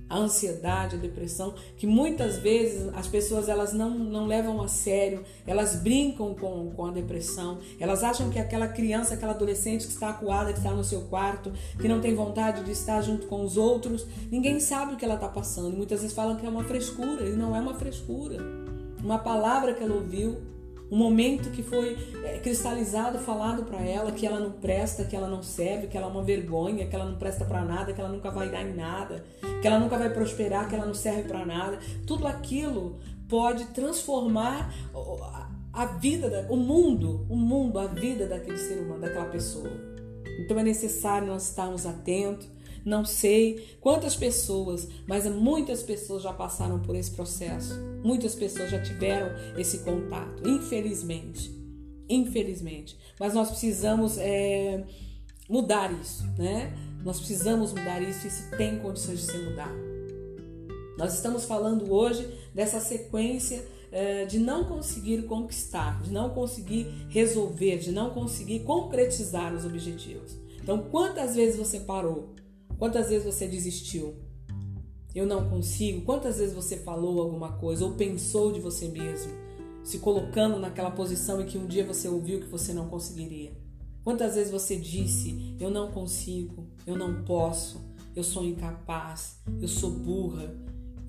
A 0.09 0.17
ansiedade, 0.17 0.95
a 0.95 0.97
depressão, 0.97 1.53
que 1.77 1.85
muitas 1.85 2.37
vezes 2.37 2.91
as 2.95 3.07
pessoas 3.07 3.47
elas 3.47 3.73
não, 3.73 3.91
não 3.91 4.25
levam 4.25 4.59
a 4.59 4.67
sério, 4.67 5.23
elas 5.45 5.75
brincam 5.75 6.33
com, 6.33 6.71
com 6.71 6.87
a 6.87 6.91
depressão, 6.91 7.59
elas 7.79 8.03
acham 8.03 8.27
que 8.31 8.39
aquela 8.39 8.67
criança, 8.67 9.13
aquela 9.13 9.33
adolescente 9.33 9.85
que 9.85 9.93
está 9.93 10.09
acuada, 10.09 10.51
que 10.51 10.57
está 10.57 10.71
no 10.71 10.83
seu 10.83 11.01
quarto, 11.01 11.53
que 11.79 11.87
não 11.87 12.01
tem 12.01 12.15
vontade 12.15 12.63
de 12.63 12.71
estar 12.71 12.99
junto 13.03 13.27
com 13.27 13.43
os 13.43 13.55
outros, 13.55 14.07
ninguém 14.31 14.59
sabe 14.59 14.95
o 14.95 14.97
que 14.97 15.05
ela 15.05 15.13
está 15.13 15.27
passando. 15.27 15.77
Muitas 15.77 16.01
vezes 16.01 16.15
falam 16.15 16.37
que 16.37 16.45
é 16.45 16.49
uma 16.49 16.63
frescura, 16.63 17.29
e 17.29 17.33
não 17.33 17.55
é 17.55 17.59
uma 17.59 17.75
frescura. 17.75 18.37
Uma 19.03 19.19
palavra 19.19 19.75
que 19.75 19.83
ela 19.83 19.93
ouviu, 19.93 20.41
um 20.91 20.97
momento 20.97 21.51
que 21.51 21.61
foi 21.61 21.97
é, 22.23 22.39
cristalizado, 22.39 23.19
falado 23.19 23.63
para 23.63 23.79
ela 23.81 24.11
que 24.11 24.25
ela 24.25 24.39
não 24.39 24.51
presta, 24.51 25.03
que 25.03 25.15
ela 25.15 25.27
não 25.27 25.43
serve, 25.43 25.87
que 25.87 25.97
ela 25.97 26.07
é 26.07 26.09
uma 26.09 26.23
vergonha, 26.23 26.87
que 26.87 26.95
ela 26.95 27.05
não 27.05 27.17
presta 27.17 27.45
para 27.45 27.63
nada, 27.63 27.93
que 27.93 28.01
ela 28.01 28.09
nunca 28.09 28.31
vai 28.31 28.49
dar 28.49 28.63
em 28.63 28.73
nada, 28.73 29.23
que 29.61 29.67
ela 29.67 29.79
nunca 29.79 29.97
vai 29.97 30.09
prosperar, 30.09 30.67
que 30.67 30.75
ela 30.75 30.85
não 30.85 30.93
serve 30.93 31.23
para 31.23 31.45
nada. 31.45 31.79
Tudo 32.07 32.27
aquilo 32.27 32.99
pode 33.27 33.65
transformar 33.65 34.73
a 35.71 35.85
vida, 35.85 36.47
o 36.49 36.57
mundo, 36.57 37.25
o 37.29 37.35
mundo, 37.35 37.77
a 37.77 37.85
vida 37.85 38.25
daquele 38.25 38.57
ser 38.57 38.79
humano, 38.79 39.01
daquela 39.01 39.25
pessoa. 39.25 39.71
Então 40.39 40.57
é 40.57 40.63
necessário 40.63 41.27
nós 41.27 41.49
estarmos 41.49 41.85
atentos 41.85 42.47
não 42.85 43.05
sei 43.05 43.77
quantas 43.79 44.15
pessoas, 44.15 44.87
mas 45.07 45.25
muitas 45.25 45.83
pessoas 45.83 46.23
já 46.23 46.33
passaram 46.33 46.79
por 46.79 46.95
esse 46.95 47.11
processo. 47.11 47.73
Muitas 48.03 48.35
pessoas 48.35 48.71
já 48.71 48.81
tiveram 48.81 49.29
esse 49.57 49.79
contato, 49.79 50.47
infelizmente. 50.47 51.51
Infelizmente. 52.09 52.97
Mas 53.19 53.33
nós 53.33 53.49
precisamos 53.49 54.17
é, 54.17 54.83
mudar 55.47 55.91
isso, 55.91 56.23
né? 56.37 56.73
Nós 57.03 57.17
precisamos 57.17 57.71
mudar 57.71 58.01
isso, 58.01 58.27
isso 58.27 58.49
tem 58.57 58.79
condições 58.79 59.19
de 59.19 59.25
ser 59.25 59.39
mudado. 59.39 59.77
Nós 60.97 61.13
estamos 61.13 61.45
falando 61.45 61.93
hoje 61.93 62.27
dessa 62.53 62.79
sequência 62.79 63.65
é, 63.91 64.25
de 64.25 64.37
não 64.37 64.65
conseguir 64.65 65.23
conquistar, 65.23 66.01
de 66.01 66.11
não 66.11 66.29
conseguir 66.31 66.87
resolver, 67.09 67.77
de 67.77 67.91
não 67.91 68.09
conseguir 68.09 68.59
concretizar 68.59 69.53
os 69.53 69.65
objetivos. 69.65 70.37
Então, 70.61 70.77
quantas 70.91 71.35
vezes 71.35 71.57
você 71.57 71.79
parou 71.79 72.33
Quantas 72.79 73.09
vezes 73.09 73.25
você 73.25 73.45
desistiu? 73.45 74.15
Eu 75.13 75.25
não 75.25 75.49
consigo. 75.49 76.01
Quantas 76.03 76.37
vezes 76.37 76.55
você 76.55 76.77
falou 76.77 77.21
alguma 77.21 77.57
coisa 77.57 77.83
ou 77.83 77.91
pensou 77.91 78.53
de 78.53 78.61
você 78.61 78.87
mesmo, 78.87 79.33
se 79.83 79.99
colocando 79.99 80.57
naquela 80.57 80.89
posição 80.89 81.41
em 81.41 81.45
que 81.45 81.57
um 81.57 81.67
dia 81.67 81.85
você 81.85 82.07
ouviu 82.07 82.39
que 82.39 82.47
você 82.47 82.71
não 82.71 82.87
conseguiria? 82.87 83.51
Quantas 84.01 84.35
vezes 84.35 84.49
você 84.49 84.77
disse: 84.77 85.57
Eu 85.59 85.69
não 85.69 85.91
consigo, 85.91 86.65
eu 86.87 86.95
não 86.95 87.25
posso, 87.25 87.81
eu 88.15 88.23
sou 88.23 88.45
incapaz, 88.45 89.41
eu 89.61 89.67
sou 89.67 89.91
burra, 89.91 90.55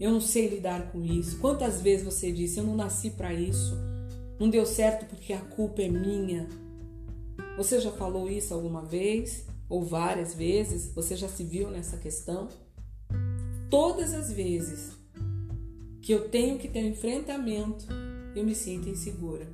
eu 0.01 0.11
não 0.11 0.21
sei 0.21 0.49
lidar 0.49 0.91
com 0.91 1.05
isso? 1.05 1.39
Quantas 1.39 1.81
vezes 1.81 2.05
você 2.05 2.33
disse: 2.33 2.59
Eu 2.59 2.65
não 2.65 2.75
nasci 2.75 3.11
para 3.11 3.33
isso, 3.33 3.79
não 4.41 4.51
deu 4.51 4.67
certo 4.67 5.07
porque 5.09 5.33
a 5.33 5.41
culpa 5.41 5.83
é 5.83 5.89
minha? 5.89 6.49
Você 7.57 7.81
já 7.81 7.93
falou 7.93 8.29
isso 8.29 8.53
alguma 8.53 8.83
vez? 8.83 9.47
Ou 9.71 9.85
várias 9.85 10.35
vezes, 10.35 10.93
você 10.93 11.15
já 11.15 11.29
se 11.29 11.45
viu 11.45 11.71
nessa 11.71 11.97
questão? 11.97 12.49
Todas 13.71 14.13
as 14.13 14.33
vezes 14.33 14.91
que 16.03 16.13
eu 16.13 16.29
tenho 16.29 16.59
que 16.59 16.67
ter 16.67 16.85
um 16.85 16.89
enfrentamento, 16.89 17.87
eu 18.35 18.45
me 18.45 18.55
sinto 18.55 18.89
insegura. 18.89 19.47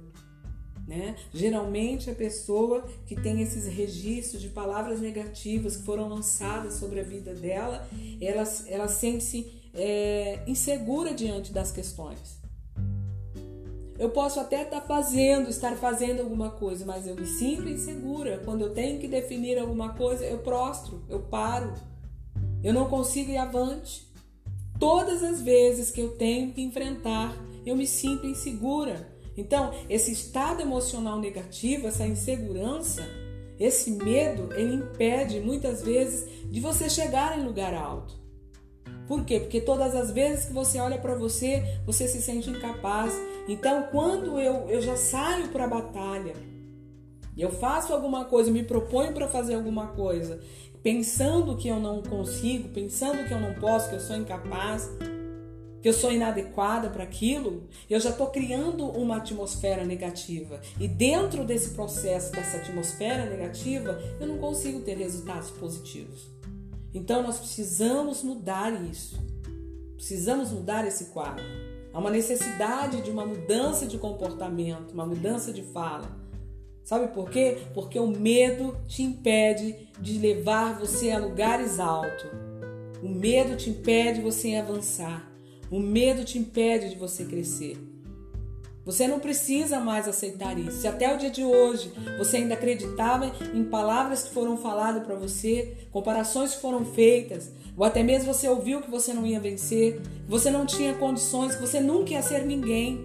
Né? 0.89 1.17
Geralmente 1.35 2.09
a 2.09 2.15
pessoa 2.15 2.87
que 3.05 3.15
tem 3.15 3.43
esses 3.43 3.67
registros 3.67 4.41
de 4.41 4.49
palavras 4.49 5.01
negativas 5.01 5.77
que 5.77 5.83
foram 5.83 6.09
lançadas 6.09 6.75
sobre 6.75 7.01
a 7.01 7.03
vida 7.03 7.35
dela, 7.35 7.87
ela, 8.21 8.45
ela 8.69 8.89
sente-se 8.89 9.53
é, 9.75 10.43
insegura 10.47 11.13
diante 11.13 11.53
das 11.53 11.71
questões. 11.71 12.39
Eu 13.99 14.11
posso 14.11 14.39
até 14.39 14.63
estar 14.63 14.83
fazendo, 14.83 15.49
estar 15.49 15.75
fazendo 15.77 16.21
alguma 16.21 16.51
coisa, 16.51 16.85
mas 16.85 17.07
eu 17.07 17.15
me 17.15 17.27
sinto 17.27 17.69
insegura. 17.69 18.43
Quando 18.45 18.61
eu 18.61 18.75
tenho 18.75 19.01
que 19.01 19.09
definir 19.09 19.59
alguma 19.59 19.95
coisa, 19.95 20.25
eu 20.25 20.39
prostro, 20.39 21.03
eu 21.09 21.21
paro. 21.21 21.73
Eu 22.63 22.75
não 22.75 22.89
consigo 22.89 23.31
ir 23.31 23.39
avante. 23.39 24.07
Todas 24.79 25.23
as 25.23 25.41
vezes 25.41 25.91
que 25.91 26.01
eu 26.01 26.11
tenho 26.11 26.53
que 26.53 26.61
enfrentar, 26.61 27.35
eu 27.65 27.75
me 27.75 27.87
sinto 27.87 28.27
insegura. 28.27 29.09
Então, 29.37 29.73
esse 29.89 30.13
estado 30.13 30.61
emocional 30.61 31.19
negativo, 31.19 31.87
essa 31.87 32.07
insegurança, 32.07 33.03
esse 33.59 33.91
medo, 33.91 34.53
ele 34.55 34.75
impede 34.75 35.41
muitas 35.41 35.83
vezes 35.83 36.29
de 36.51 36.61
você 36.61 36.91
chegar 36.91 37.39
em 37.39 37.45
lugar 37.45 37.73
alto. 37.73 38.26
Por 39.07 39.25
quê? 39.25 39.41
Porque 39.41 39.61
todas 39.61 39.95
as 39.95 40.11
vezes 40.11 40.47
que 40.47 40.53
você 40.53 40.79
olha 40.79 40.99
para 40.99 41.15
você, 41.15 41.63
você 41.85 42.09
se 42.09 42.21
sente 42.21 42.51
incapaz. 42.51 43.13
Então, 43.49 43.85
quando 43.91 44.39
eu, 44.39 44.69
eu 44.69 44.81
já 44.83 44.97
saio 44.97 45.49
para 45.49 45.65
a 45.65 45.69
batalha, 45.69 46.35
eu 47.37 47.51
faço 47.51 47.93
alguma 47.93 48.25
coisa, 48.25 48.51
me 48.51 48.63
proponho 48.63 49.13
para 49.13 49.29
fazer 49.29 49.55
alguma 49.55 49.89
coisa, 49.89 50.41
pensando 50.83 51.57
que 51.57 51.69
eu 51.69 51.79
não 51.79 52.03
consigo, 52.03 52.69
pensando 52.71 53.27
que 53.29 53.33
eu 53.33 53.41
não 53.41 53.55
posso, 53.55 53.91
que 53.91 53.97
eu 53.97 54.01
sou 54.01 54.17
incapaz, 54.17 54.91
que 55.83 55.89
eu 55.89 55.93
sou 55.93 56.11
inadequada 56.11 56.89
para 56.89 57.05
aquilo, 57.05 57.69
eu 57.89 58.01
já 58.01 58.11
estou 58.11 58.29
criando 58.29 58.87
uma 58.87 59.19
atmosfera 59.19 59.85
negativa. 59.85 60.61
E 60.81 60.89
dentro 60.89 61.45
desse 61.45 61.75
processo, 61.75 62.33
dessa 62.33 62.57
atmosfera 62.57 63.27
negativa, 63.27 63.97
eu 64.19 64.27
não 64.27 64.39
consigo 64.39 64.81
ter 64.81 64.97
resultados 64.97 65.51
positivos. 65.51 66.36
Então 66.97 67.23
nós 67.23 67.39
precisamos 67.39 68.23
mudar 68.23 68.73
isso. 68.91 69.23
Precisamos 69.97 70.51
mudar 70.51 70.87
esse 70.87 71.07
quadro. 71.07 71.45
Há 71.93 71.99
uma 71.99 72.11
necessidade 72.11 73.03
de 73.03 73.11
uma 73.11 73.27
mudança 73.27 73.87
de 73.87 73.99
comportamento, 73.99 74.93
uma 74.93 75.05
mudança 75.05 75.53
de 75.53 75.63
fala. 75.63 76.11
Sabe 76.83 77.09
por 77.09 77.29
quê? 77.29 77.59
Porque 77.75 77.99
o 77.99 78.07
medo 78.07 78.75
te 78.89 79.03
impede 79.03 79.77
de 80.01 80.19
levar 80.19 80.79
você 80.79 81.11
a 81.11 81.19
lugares 81.19 81.79
altos. 81.79 82.31
O 83.03 83.09
medo 83.11 83.57
te 83.57 83.69
impede 83.69 84.21
de 84.21 84.25
você 84.25 84.55
avançar. 84.55 85.31
O 85.71 85.79
medo 85.79 86.25
te 86.25 86.39
impede 86.39 86.89
de 86.89 86.97
você 86.97 87.27
crescer. 87.27 87.77
Você 88.87 89.09
não 89.09 89.19
precisa 89.19 89.81
mais 89.81 90.07
aceitar 90.07 90.57
isso. 90.57 90.83
Se 90.83 90.87
até 90.87 91.13
o 91.13 91.19
dia 91.19 91.29
de 91.29 91.45
hoje 91.45 91.93
você 92.17 92.37
ainda 92.37 92.55
acreditava 92.55 93.33
em 93.53 93.65
palavras 93.65 94.23
que 94.23 94.33
foram 94.33 94.57
faladas 94.57 95.03
para 95.03 95.17
você, 95.17 95.77
comparações 95.91 96.55
que 96.55 96.61
foram 96.61 96.85
feitas, 96.85 97.51
ou 97.77 97.85
até 97.85 98.05
mesmo 98.05 98.33
você 98.33 98.49
ouviu 98.49 98.81
que 98.81 98.89
você 98.89 99.13
não 99.13 99.27
ia 99.27 99.41
vencer, 99.41 100.01
que 100.01 100.31
você 100.31 100.51
não 100.51 100.65
tinha 100.65 100.95
condições, 100.95 101.57
que 101.57 101.61
você 101.61 101.81
nunca 101.81 102.13
ia 102.13 102.23
ser 102.23 102.47
ninguém, 102.47 103.03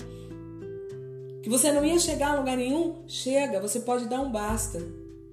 que 1.41 1.50
você 1.50 1.71
não 1.71 1.83
ia 1.83 1.97
chegar 1.97 2.33
a 2.33 2.35
lugar 2.35 2.55
nenhum, 2.55 2.97
chega, 3.07 3.59
você 3.59 3.79
pode 3.79 4.07
dar 4.07 4.21
um 4.21 4.31
basta. 4.31 4.79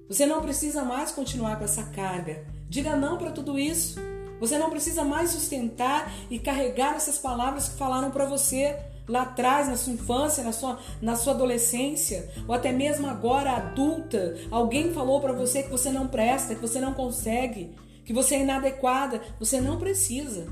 Você 0.07 0.25
não 0.25 0.41
precisa 0.41 0.83
mais 0.83 1.11
continuar 1.11 1.59
com 1.59 1.65
essa 1.65 1.83
carga. 1.83 2.43
Diga 2.67 2.95
não 2.95 3.19
para 3.19 3.29
tudo 3.29 3.59
isso. 3.59 3.99
Você 4.39 4.57
não 4.57 4.71
precisa 4.71 5.03
mais 5.03 5.29
sustentar 5.29 6.11
e 6.31 6.39
carregar 6.39 6.95
essas 6.95 7.19
palavras 7.19 7.69
que 7.69 7.77
falaram 7.77 8.09
para 8.09 8.25
você 8.25 8.75
lá 9.09 9.23
atrás, 9.23 9.67
na 9.67 9.75
sua 9.75 9.93
infância, 9.93 10.43
na 10.43 10.51
sua, 10.51 10.79
na 11.01 11.15
sua 11.15 11.33
adolescência, 11.33 12.29
ou 12.47 12.53
até 12.53 12.71
mesmo 12.71 13.07
agora 13.07 13.51
adulta, 13.51 14.35
alguém 14.51 14.93
falou 14.93 15.19
para 15.19 15.33
você 15.33 15.63
que 15.63 15.69
você 15.69 15.89
não 15.89 16.07
presta, 16.07 16.53
que 16.53 16.61
você 16.61 16.79
não 16.79 16.93
consegue, 16.93 17.75
que 18.05 18.13
você 18.13 18.35
é 18.35 18.41
inadequada, 18.41 19.21
você 19.39 19.59
não 19.59 19.77
precisa. 19.77 20.47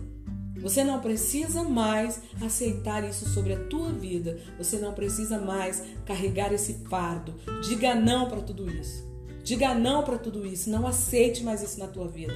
Você 0.59 0.83
não 0.83 0.99
precisa 0.99 1.63
mais 1.63 2.19
aceitar 2.41 3.07
isso 3.07 3.29
sobre 3.29 3.53
a 3.53 3.63
tua 3.65 3.91
vida. 3.91 4.39
Você 4.57 4.79
não 4.79 4.91
precisa 4.91 5.37
mais 5.37 5.83
carregar 6.03 6.51
esse 6.51 6.73
fardo. 6.89 7.35
Diga 7.61 7.93
não 7.93 8.27
para 8.27 8.41
tudo 8.41 8.67
isso. 8.67 9.07
Diga 9.43 9.75
não 9.75 10.03
para 10.03 10.17
tudo 10.17 10.45
isso. 10.47 10.69
Não 10.69 10.87
aceite 10.87 11.43
mais 11.43 11.61
isso 11.61 11.79
na 11.79 11.87
tua 11.87 12.07
vida. 12.07 12.33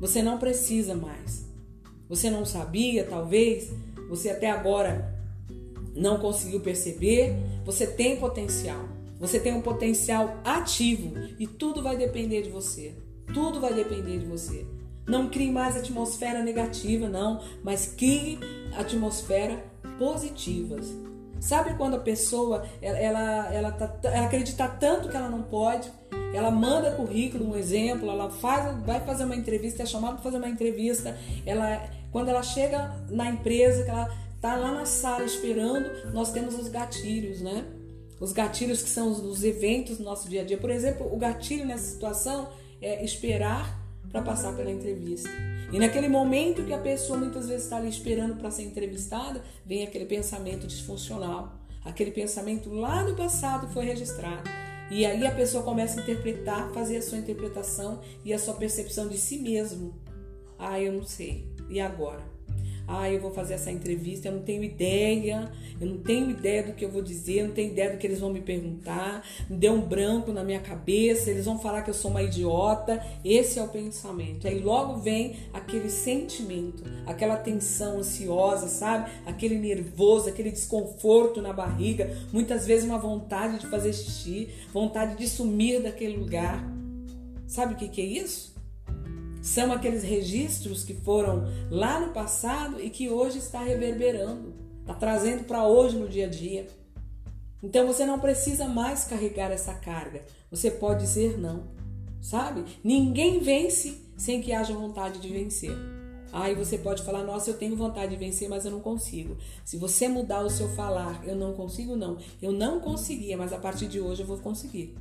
Você 0.00 0.22
não 0.22 0.38
precisa 0.38 0.94
mais. 0.94 1.44
Você 2.08 2.30
não 2.30 2.44
sabia, 2.44 3.04
talvez, 3.04 3.70
você 4.08 4.30
até 4.30 4.50
agora 4.50 5.14
não 5.94 6.18
conseguiu 6.18 6.60
perceber, 6.60 7.36
você 7.64 7.86
tem 7.86 8.16
potencial. 8.16 8.88
Você 9.20 9.40
tem 9.40 9.52
um 9.52 9.60
potencial 9.60 10.36
ativo 10.44 11.12
e 11.38 11.46
tudo 11.46 11.82
vai 11.82 11.96
depender 11.96 12.42
de 12.42 12.50
você. 12.50 12.94
Tudo 13.34 13.60
vai 13.60 13.74
depender 13.74 14.18
de 14.18 14.26
você. 14.26 14.64
Não 15.06 15.28
crie 15.28 15.50
mais 15.50 15.76
atmosfera 15.76 16.42
negativa, 16.42 17.08
não, 17.08 17.42
mas 17.64 17.86
crie 17.86 18.38
atmosfera 18.76 19.62
positivas. 19.98 20.94
Sabe 21.40 21.74
quando 21.76 21.94
a 21.94 22.00
pessoa 22.00 22.64
ela, 22.80 22.98
ela, 22.98 23.52
ela, 23.52 23.72
tá, 23.72 23.98
ela 24.04 24.26
acredita 24.26 24.68
tanto 24.68 25.08
que 25.08 25.16
ela 25.16 25.28
não 25.28 25.42
pode, 25.42 25.90
ela 26.34 26.50
manda 26.50 26.92
currículo, 26.92 27.50
um 27.50 27.56
exemplo, 27.56 28.10
ela 28.10 28.28
faz, 28.28 28.76
vai 28.84 29.00
fazer 29.00 29.24
uma 29.24 29.36
entrevista, 29.36 29.82
é 29.82 29.86
chamada 29.86 30.14
para 30.14 30.22
fazer 30.22 30.36
uma 30.36 30.48
entrevista, 30.48 31.16
ela, 31.46 31.82
quando 32.10 32.28
ela 32.28 32.42
chega 32.42 32.94
na 33.10 33.28
empresa, 33.28 33.84
que 33.84 33.90
ela 33.90 34.08
tá 34.40 34.56
lá 34.56 34.72
na 34.72 34.86
sala 34.86 35.24
esperando, 35.24 36.12
nós 36.12 36.32
temos 36.32 36.54
os 36.54 36.68
gatilhos, 36.68 37.40
né? 37.40 37.64
Os 38.20 38.32
gatilhos 38.32 38.82
que 38.82 38.88
são 38.88 39.10
os, 39.10 39.20
os 39.20 39.44
eventos 39.44 39.98
do 39.98 40.04
nosso 40.04 40.28
dia 40.28 40.42
a 40.42 40.44
dia. 40.44 40.58
Por 40.58 40.70
exemplo, 40.70 41.12
o 41.12 41.16
gatilho 41.16 41.64
nessa 41.64 41.86
situação 41.92 42.48
é 42.80 43.04
esperar 43.04 43.78
para 44.10 44.22
passar 44.22 44.54
pela 44.56 44.70
entrevista. 44.70 45.28
E 45.72 45.78
naquele 45.78 46.08
momento 46.08 46.64
que 46.64 46.72
a 46.72 46.78
pessoa 46.78 47.18
muitas 47.18 47.46
vezes 47.46 47.64
está 47.64 47.76
ali 47.76 47.88
esperando 47.88 48.36
para 48.36 48.50
ser 48.50 48.62
entrevistada, 48.62 49.42
vem 49.66 49.84
aquele 49.84 50.06
pensamento 50.06 50.66
disfuncional, 50.66 51.52
aquele 51.84 52.10
pensamento 52.10 52.72
lá 52.72 53.04
no 53.04 53.14
passado 53.14 53.68
foi 53.68 53.84
registrado. 53.84 54.48
E 54.90 55.04
aí 55.04 55.26
a 55.26 55.34
pessoa 55.34 55.62
começa 55.62 56.00
a 56.00 56.02
interpretar, 56.02 56.72
fazer 56.72 56.96
a 56.96 57.02
sua 57.02 57.18
interpretação 57.18 58.00
e 58.24 58.32
a 58.32 58.38
sua 58.38 58.54
percepção 58.54 59.06
de 59.08 59.18
si 59.18 59.38
mesmo. 59.38 59.94
Ah, 60.58 60.80
eu 60.80 60.92
não 60.94 61.04
sei. 61.04 61.46
E 61.68 61.80
agora? 61.80 62.38
ah, 62.88 63.10
eu 63.10 63.20
vou 63.20 63.30
fazer 63.30 63.54
essa 63.54 63.70
entrevista, 63.70 64.28
eu 64.28 64.32
não 64.32 64.40
tenho 64.40 64.64
ideia, 64.64 65.52
eu 65.78 65.86
não 65.86 65.98
tenho 65.98 66.30
ideia 66.30 66.62
do 66.62 66.72
que 66.72 66.82
eu 66.82 66.90
vou 66.90 67.02
dizer, 67.02 67.40
eu 67.40 67.48
não 67.48 67.54
tenho 67.54 67.70
ideia 67.70 67.90
do 67.90 67.98
que 67.98 68.06
eles 68.06 68.18
vão 68.18 68.32
me 68.32 68.40
perguntar, 68.40 69.22
me 69.48 69.58
deu 69.58 69.74
um 69.74 69.82
branco 69.82 70.32
na 70.32 70.42
minha 70.42 70.58
cabeça, 70.58 71.30
eles 71.30 71.44
vão 71.44 71.58
falar 71.58 71.82
que 71.82 71.90
eu 71.90 71.94
sou 71.94 72.10
uma 72.10 72.22
idiota. 72.22 73.04
Esse 73.22 73.58
é 73.58 73.62
o 73.62 73.68
pensamento. 73.68 74.48
Aí 74.48 74.58
logo 74.58 75.00
vem 75.00 75.36
aquele 75.52 75.90
sentimento, 75.90 76.82
aquela 77.06 77.36
tensão 77.36 77.98
ansiosa, 77.98 78.68
sabe? 78.68 79.10
Aquele 79.26 79.58
nervoso, 79.58 80.30
aquele 80.30 80.50
desconforto 80.50 81.42
na 81.42 81.52
barriga, 81.52 82.10
muitas 82.32 82.66
vezes 82.66 82.86
uma 82.86 82.98
vontade 82.98 83.58
de 83.58 83.66
fazer 83.66 83.92
xixi, 83.92 84.48
vontade 84.72 85.16
de 85.16 85.28
sumir 85.28 85.82
daquele 85.82 86.16
lugar. 86.16 86.64
Sabe 87.46 87.74
o 87.74 87.76
que, 87.76 87.88
que 87.88 88.00
é 88.00 88.04
isso? 88.04 88.57
São 89.48 89.72
aqueles 89.72 90.02
registros 90.02 90.84
que 90.84 90.92
foram 90.92 91.46
lá 91.70 91.98
no 91.98 92.12
passado 92.12 92.78
e 92.82 92.90
que 92.90 93.08
hoje 93.08 93.38
está 93.38 93.62
reverberando, 93.62 94.52
está 94.82 94.92
trazendo 94.92 95.44
para 95.44 95.66
hoje 95.66 95.96
no 95.96 96.06
dia 96.06 96.26
a 96.26 96.28
dia. 96.28 96.66
Então 97.62 97.86
você 97.86 98.04
não 98.04 98.20
precisa 98.20 98.68
mais 98.68 99.04
carregar 99.04 99.50
essa 99.50 99.72
carga. 99.72 100.20
Você 100.50 100.70
pode 100.70 101.00
dizer 101.00 101.38
não, 101.38 101.62
sabe? 102.20 102.62
Ninguém 102.84 103.40
vence 103.40 103.98
sem 104.18 104.42
que 104.42 104.52
haja 104.52 104.74
vontade 104.74 105.18
de 105.18 105.28
vencer. 105.30 105.74
Aí 106.30 106.54
você 106.54 106.76
pode 106.76 107.02
falar: 107.02 107.24
Nossa, 107.24 107.48
eu 107.48 107.56
tenho 107.56 107.74
vontade 107.74 108.10
de 108.10 108.22
vencer, 108.22 108.50
mas 108.50 108.66
eu 108.66 108.70
não 108.70 108.80
consigo. 108.80 109.38
Se 109.64 109.78
você 109.78 110.08
mudar 110.08 110.42
o 110.42 110.50
seu 110.50 110.68
falar, 110.68 111.26
eu 111.26 111.34
não 111.34 111.54
consigo, 111.54 111.96
não. 111.96 112.18
Eu 112.42 112.52
não 112.52 112.80
conseguia, 112.80 113.38
mas 113.38 113.54
a 113.54 113.58
partir 113.58 113.86
de 113.86 113.98
hoje 113.98 114.20
eu 114.20 114.26
vou 114.26 114.36
conseguir. 114.36 114.94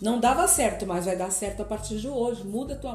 Não 0.00 0.20
dava 0.20 0.46
certo, 0.46 0.86
mas 0.86 1.06
vai 1.06 1.16
dar 1.16 1.30
certo 1.30 1.62
a 1.62 1.64
partir 1.64 1.98
de 1.98 2.08
hoje. 2.08 2.44
Muda 2.44 2.76
tua, 2.76 2.92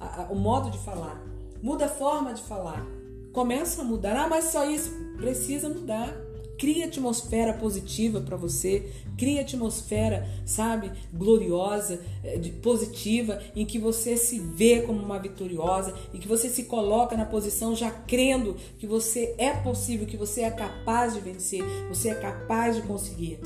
a, 0.00 0.22
a, 0.22 0.26
o 0.30 0.36
modo 0.36 0.70
de 0.70 0.78
falar. 0.78 1.22
Muda 1.62 1.86
a 1.86 1.88
forma 1.88 2.32
de 2.32 2.42
falar. 2.42 2.84
Começa 3.32 3.82
a 3.82 3.84
mudar. 3.84 4.16
Ah, 4.16 4.28
mas 4.28 4.46
só 4.46 4.68
isso. 4.68 4.90
Precisa 5.18 5.68
mudar. 5.68 6.14
Cria 6.58 6.86
atmosfera 6.86 7.52
positiva 7.52 8.18
para 8.18 8.34
você, 8.34 8.90
cria 9.18 9.42
atmosfera, 9.42 10.26
sabe, 10.46 10.90
gloriosa, 11.12 12.00
eh, 12.24 12.40
positiva, 12.62 13.42
em 13.54 13.66
que 13.66 13.78
você 13.78 14.16
se 14.16 14.40
vê 14.40 14.80
como 14.80 15.02
uma 15.02 15.18
vitoriosa 15.18 15.94
e 16.14 16.18
que 16.18 16.26
você 16.26 16.48
se 16.48 16.62
coloca 16.64 17.14
na 17.14 17.26
posição 17.26 17.76
já 17.76 17.90
crendo 17.90 18.56
que 18.78 18.86
você 18.86 19.34
é 19.36 19.52
possível, 19.52 20.06
que 20.06 20.16
você 20.16 20.42
é 20.42 20.50
capaz 20.50 21.12
de 21.12 21.20
vencer, 21.20 21.62
você 21.90 22.08
é 22.08 22.14
capaz 22.14 22.76
de 22.76 22.82
conseguir. 22.82 23.38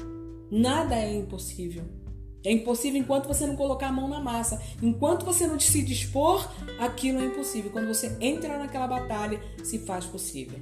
Nada 0.48 0.94
é 0.94 1.12
impossível. 1.12 1.83
É 2.44 2.50
impossível 2.50 3.00
enquanto 3.00 3.26
você 3.26 3.46
não 3.46 3.57
colocar 3.57 3.88
a 3.88 3.92
mão 3.92 4.09
na 4.09 4.20
massa. 4.20 4.61
Enquanto 4.83 5.24
você 5.24 5.46
não 5.46 5.59
se 5.61 5.83
dispor, 5.83 6.48
aquilo 6.79 7.20
é 7.20 7.26
impossível. 7.26 7.70
Quando 7.70 7.88
você 7.88 8.16
entra 8.20 8.59
naquela 8.59 8.87
batalha, 8.87 9.40
se 9.62 9.79
faz 9.81 10.07
possível. 10.07 10.59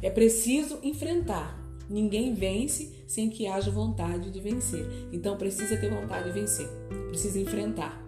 É 0.00 0.10
preciso 0.10 0.78
enfrentar. 0.82 1.60
Ninguém 1.88 2.34
vence 2.34 3.04
sem 3.06 3.28
que 3.28 3.46
haja 3.46 3.70
vontade 3.70 4.30
de 4.30 4.40
vencer. 4.40 4.86
Então 5.12 5.36
precisa 5.36 5.76
ter 5.76 5.90
vontade 5.90 6.24
de 6.24 6.32
vencer. 6.32 6.66
Precisa 7.08 7.38
enfrentar. 7.38 8.02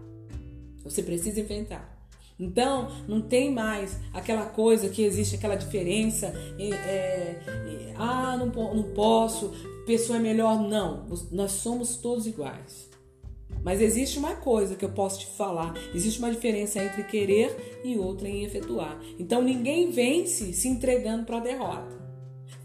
Você 0.83 1.03
precisa 1.03 1.40
enfrentar. 1.40 1.94
Então, 2.38 2.90
não 3.07 3.20
tem 3.20 3.53
mais 3.53 3.96
aquela 4.12 4.46
coisa 4.46 4.88
que 4.88 5.03
existe, 5.03 5.37
aquela 5.37 5.55
diferença. 5.55 6.35
É, 6.59 6.68
é, 6.68 7.94
ah, 7.96 8.37
não, 8.37 8.46
não 8.74 8.83
posso, 8.94 9.53
pessoa 9.85 10.18
é 10.18 10.23
melhor. 10.23 10.61
Não, 10.61 11.07
nós 11.31 11.53
somos 11.53 11.97
todos 11.97 12.27
iguais. 12.27 12.90
Mas 13.62 13.81
existe 13.81 14.18
uma 14.18 14.35
coisa 14.35 14.75
que 14.75 14.85
eu 14.85 14.90
posso 14.90 15.20
te 15.20 15.27
falar: 15.27 15.75
existe 15.94 16.18
uma 16.18 16.31
diferença 16.31 16.83
entre 16.83 17.03
querer 17.05 17.81
e 17.83 17.97
outra 17.97 18.29
em 18.29 18.44
efetuar. 18.44 19.01
Então 19.18 19.42
ninguém 19.42 19.90
vence 19.90 20.53
se 20.53 20.68
entregando 20.68 21.25
para 21.25 21.38
a 21.38 21.40
derrota. 21.40 22.05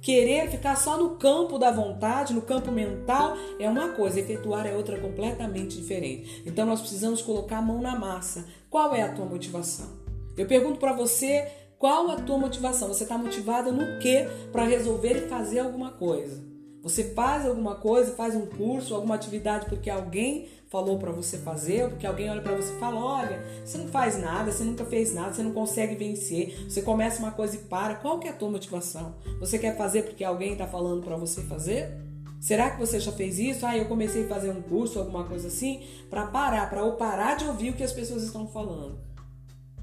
Querer 0.01 0.49
ficar 0.49 0.77
só 0.77 0.97
no 0.97 1.17
campo 1.17 1.58
da 1.58 1.71
vontade, 1.71 2.34
no 2.34 2.41
campo 2.41 2.71
mental, 2.71 3.36
é 3.60 3.69
uma 3.69 3.89
coisa, 3.89 4.19
efetuar 4.19 4.65
é 4.65 4.73
outra 4.73 4.97
completamente 4.97 5.77
diferente. 5.77 6.41
Então 6.45 6.65
nós 6.65 6.79
precisamos 6.79 7.21
colocar 7.21 7.58
a 7.58 7.62
mão 7.62 7.82
na 7.82 7.97
massa. 7.97 8.45
Qual 8.69 8.95
é 8.95 9.01
a 9.01 9.13
tua 9.13 9.25
motivação? 9.25 9.99
Eu 10.38 10.45
pergunto 10.45 10.79
para 10.79 10.93
você 10.93 11.49
qual 11.77 12.12
a 12.12 12.17
tua 12.17 12.38
motivação? 12.38 12.88
Você 12.89 13.03
está 13.03 13.17
motivada 13.17 13.71
no 13.71 13.99
que 13.99 14.25
para 14.51 14.63
resolver 14.63 15.25
e 15.25 15.27
fazer 15.27 15.60
alguma 15.60 15.91
coisa? 15.91 16.58
Você 16.81 17.13
faz 17.13 17.45
alguma 17.45 17.75
coisa, 17.75 18.13
faz 18.13 18.35
um 18.35 18.45
curso, 18.45 18.95
alguma 18.95 19.15
atividade 19.15 19.65
porque 19.67 19.89
alguém 19.89 20.47
falou 20.69 20.97
para 20.97 21.11
você 21.11 21.37
fazer, 21.39 21.83
ou 21.83 21.89
porque 21.89 22.07
alguém 22.07 22.29
olha 22.29 22.41
para 22.41 22.55
você 22.55 22.73
e 22.73 22.79
fala: 22.79 22.99
olha, 22.99 23.43
você 23.65 23.77
não 23.77 23.87
faz 23.87 24.17
nada, 24.19 24.51
você 24.51 24.63
nunca 24.63 24.85
fez 24.85 25.13
nada, 25.13 25.33
você 25.33 25.43
não 25.43 25.51
consegue 25.51 25.95
vencer. 25.95 26.65
Você 26.69 26.81
começa 26.81 27.19
uma 27.19 27.31
coisa 27.31 27.55
e 27.55 27.59
para. 27.59 27.95
Qual 27.95 28.19
que 28.19 28.27
é 28.27 28.31
a 28.31 28.35
tua 28.35 28.49
motivação? 28.49 29.15
Você 29.39 29.59
quer 29.59 29.75
fazer 29.75 30.03
porque 30.03 30.23
alguém 30.23 30.53
está 30.53 30.67
falando 30.67 31.03
para 31.03 31.17
você 31.17 31.41
fazer? 31.41 31.91
Será 32.39 32.71
que 32.71 32.79
você 32.79 33.01
já 33.01 33.11
fez 33.11 33.37
isso? 33.37 33.65
Ah, 33.65 33.77
eu 33.77 33.85
comecei 33.85 34.23
a 34.23 34.27
fazer 34.27 34.49
um 34.49 34.61
curso, 34.61 34.97
alguma 34.97 35.25
coisa 35.25 35.49
assim, 35.49 35.83
para 36.09 36.27
parar, 36.27 36.69
para 36.69 36.89
parar 36.91 37.35
de 37.35 37.45
ouvir 37.45 37.71
o 37.71 37.73
que 37.73 37.83
as 37.83 37.91
pessoas 37.91 38.23
estão 38.23 38.47
falando. 38.47 38.97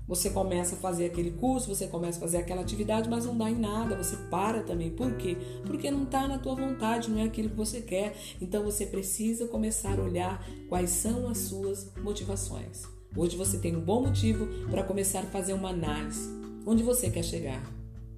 Você 0.08 0.30
começa 0.30 0.76
a 0.76 0.78
fazer 0.78 1.06
aquele 1.06 1.32
curso, 1.32 1.74
você 1.74 1.88
começa 1.88 2.18
a 2.18 2.20
fazer 2.20 2.38
aquela 2.38 2.60
atividade, 2.60 3.08
mas 3.08 3.24
não 3.24 3.36
dá 3.36 3.50
em 3.50 3.58
nada, 3.58 3.96
você 3.96 4.16
para 4.30 4.62
também. 4.62 4.90
Por 4.90 5.16
quê? 5.16 5.36
Porque 5.64 5.90
não 5.90 6.04
está 6.04 6.28
na 6.28 6.38
tua 6.38 6.54
vontade, 6.54 7.10
não 7.10 7.18
é 7.18 7.24
aquilo 7.24 7.50
que 7.50 7.56
você 7.56 7.80
quer. 7.80 8.16
Então 8.40 8.62
você 8.62 8.86
precisa 8.86 9.48
começar 9.48 9.98
a 9.98 10.02
olhar 10.02 10.46
quais 10.68 10.90
são 10.90 11.28
as 11.28 11.38
suas 11.38 11.92
motivações. 12.02 12.84
Hoje 13.16 13.36
você 13.36 13.58
tem 13.58 13.74
um 13.74 13.80
bom 13.80 14.02
motivo 14.02 14.46
para 14.70 14.84
começar 14.84 15.20
a 15.20 15.26
fazer 15.26 15.54
uma 15.54 15.70
análise. 15.70 16.30
Onde 16.64 16.84
você 16.84 17.10
quer 17.10 17.24
chegar? 17.24 17.62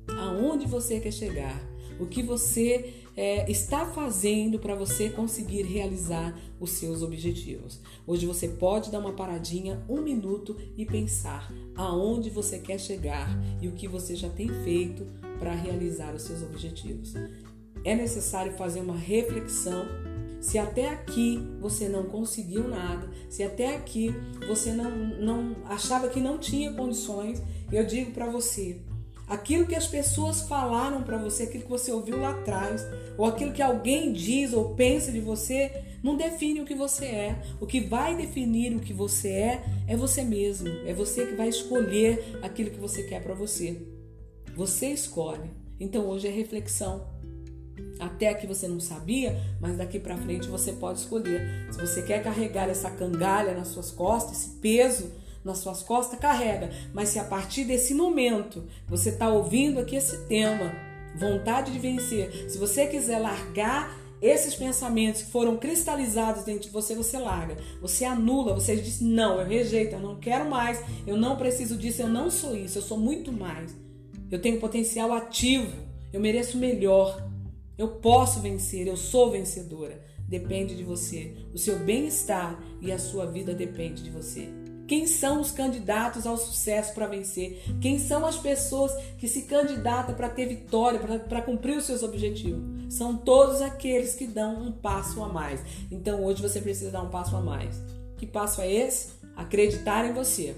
Aonde 0.09 0.67
você 0.67 1.01
quer 1.01 1.13
chegar? 1.13 1.59
O 1.99 2.07
que 2.07 2.23
você 2.23 3.07
é, 3.19 3.51
está 3.51 3.85
fazendo 3.85 4.61
para 4.61 4.77
você 4.77 5.11
conseguir 5.11 5.63
realizar 5.63 6.39
os 6.61 6.71
seus 6.71 7.03
objetivos. 7.03 7.81
Hoje 8.07 8.25
você 8.25 8.47
pode 8.47 8.93
dar 8.93 9.01
uma 9.01 9.13
paradinha, 9.13 9.85
um 9.89 10.01
minuto 10.01 10.57
e 10.77 10.87
pensar 10.87 11.53
aonde 11.75 12.31
você 12.31 12.61
quer 12.61 12.79
chegar 12.79 13.29
e 13.61 13.67
o 13.67 13.73
que 13.73 13.89
você 13.89 14.15
já 14.15 14.29
tem 14.29 14.49
feito 14.63 15.05
para 15.37 15.53
realizar 15.53 16.15
os 16.15 16.23
seus 16.23 16.45
objetivos. 16.45 17.15
É 17.83 17.93
necessário 17.97 18.53
fazer 18.53 18.83
uma 18.83 18.97
reflexão 18.97 19.85
se 20.41 20.57
até 20.57 20.89
aqui 20.89 21.41
você 21.59 21.89
não 21.89 22.05
conseguiu 22.05 22.69
nada, 22.69 23.11
se 23.29 23.43
até 23.43 23.75
aqui 23.75 24.15
você 24.47 24.71
não, 24.71 24.93
não 25.19 25.57
achava 25.65 26.09
que 26.09 26.21
não 26.21 26.39
tinha 26.39 26.73
condições, 26.73 27.43
eu 27.73 27.85
digo 27.85 28.13
para 28.13 28.31
você, 28.31 28.81
Aquilo 29.29 29.67
que 29.67 29.75
as 29.75 29.87
pessoas 29.87 30.43
falaram 30.43 31.03
para 31.03 31.19
você, 31.19 31.43
aquilo 31.43 31.65
que 31.65 31.69
você 31.69 31.93
ouviu 31.93 32.19
lá 32.19 32.31
atrás, 32.31 32.87
ou 33.17 33.27
aquilo 33.27 33.53
que 33.53 33.61
alguém 33.61 34.13
diz 34.13 34.55
ou 34.55 34.75
pensa 34.75 35.13
de 35.13 35.21
você, 35.21 35.85
não 36.03 36.17
define 36.17 36.61
o 36.61 36.65
que 36.65 36.75
você 36.75 37.05
é. 37.07 37.43
O 37.61 37.67
que 37.67 37.81
vai 37.81 38.17
definir 38.17 38.75
o 38.75 38.81
que 38.81 38.93
você 38.93 39.29
é 39.29 39.65
é 39.87 39.97
você 39.97 40.23
mesmo. 40.23 40.69
É 40.87 40.95
você 40.95 41.27
que 41.27 41.35
vai 41.35 41.49
escolher 41.49 42.39
aquilo 42.41 42.71
que 42.71 42.81
você 42.81 43.03
quer 43.03 43.23
para 43.23 43.35
você. 43.35 43.87
Você 44.57 44.87
escolhe. 44.87 45.51
Então 45.79 46.07
hoje 46.07 46.27
é 46.27 46.31
reflexão. 46.31 47.07
Até 48.01 48.33
que 48.35 48.47
você 48.47 48.67
não 48.67 48.81
sabia, 48.81 49.41
mas 49.61 49.77
daqui 49.77 49.99
para 49.99 50.17
frente 50.17 50.49
você 50.49 50.73
pode 50.73 51.01
escolher. 51.01 51.67
Se 51.71 51.81
você 51.81 52.03
quer 52.03 52.23
carregar 52.23 52.69
essa 52.69 52.91
cangalha 52.91 53.55
nas 53.55 53.69
suas 53.69 53.91
costas, 53.91 54.39
esse 54.39 54.51
peso, 54.59 55.13
nas 55.49 55.59
suas 55.59 55.83
costas, 55.83 56.19
carrega. 56.19 56.71
Mas 56.95 57.09
se 57.09 57.19
a 57.19 57.25
partir 57.25 57.65
desse 57.65 57.95
momento 57.95 58.65
você 58.87 59.09
está 59.09 59.29
ouvindo 59.29 59.81
aqui 59.81 59.97
esse 59.97 60.27
tema, 60.27 60.73
vontade 61.17 61.73
de 61.73 61.79
vencer, 61.79 62.49
se 62.49 62.59
você 62.59 62.87
quiser 62.87 63.19
largar 63.19 63.99
esses 64.21 64.55
pensamentos 64.55 65.23
que 65.23 65.31
foram 65.31 65.57
cristalizados 65.57 66.45
dentro 66.45 66.63
de 66.63 66.71
você, 66.71 66.95
você 66.95 67.19
larga, 67.19 67.57
você 67.81 68.05
anula, 68.05 68.55
você 68.55 68.77
diz: 68.77 69.01
não, 69.01 69.41
eu 69.41 69.47
rejeito, 69.47 69.95
eu 69.95 70.01
não 70.01 70.17
quero 70.17 70.49
mais, 70.49 70.83
eu 71.07 71.17
não 71.17 71.37
preciso 71.37 71.77
disso, 71.77 72.03
eu 72.03 72.09
não 72.09 72.31
sou 72.31 72.57
isso, 72.57 72.79
eu 72.79 72.83
sou 72.83 72.99
muito 72.99 73.33
mais. 73.33 73.75
Eu 74.31 74.41
tenho 74.41 74.61
potencial 74.61 75.13
ativo, 75.13 75.73
eu 76.13 76.21
mereço 76.21 76.59
melhor, 76.59 77.27
eu 77.77 77.89
posso 77.89 78.41
vencer, 78.41 78.87
eu 78.87 78.97
sou 78.97 79.31
vencedora. 79.31 80.05
Depende 80.29 80.75
de 80.75 80.83
você, 80.83 81.35
o 81.55 81.59
seu 81.59 81.79
bem-estar 81.79 82.63
e 82.83 82.93
a 82.93 82.99
sua 82.99 83.25
vida 83.25 83.55
depende 83.55 84.03
de 84.03 84.11
você. 84.11 84.47
Quem 84.89 85.07
são 85.07 85.43
os 85.43 85.51
candidatos 85.51 86.27
ao 86.27 86.39
sucesso 86.39 86.95
para 86.95 87.07
vencer? 87.07 87.63
Quem 87.79 87.99
são 87.99 88.25
as 88.25 88.39
pessoas 88.39 88.91
que 89.19 89.29
se 89.29 89.43
candidatam 89.43 90.15
para 90.15 90.31
ter 90.31 90.47
vitória, 90.47 90.99
para 91.29 91.43
cumprir 91.43 91.77
os 91.77 91.85
seus 91.85 92.03
objetivos? 92.03 92.95
São 92.95 93.15
todos 93.15 93.61
aqueles 93.61 94.15
que 94.15 94.27
dão 94.27 94.63
um 94.63 94.73
passo 94.73 95.23
a 95.23 95.29
mais. 95.29 95.61
Então 95.91 96.25
hoje 96.25 96.41
você 96.41 96.59
precisa 96.59 96.91
dar 96.91 97.03
um 97.03 97.11
passo 97.11 97.37
a 97.37 97.41
mais. 97.43 97.77
Que 98.17 98.27
passo 98.27 98.63
é 98.63 98.73
esse? 98.73 99.11
Acreditar 99.37 100.07
em 100.07 100.15
você. 100.15 100.57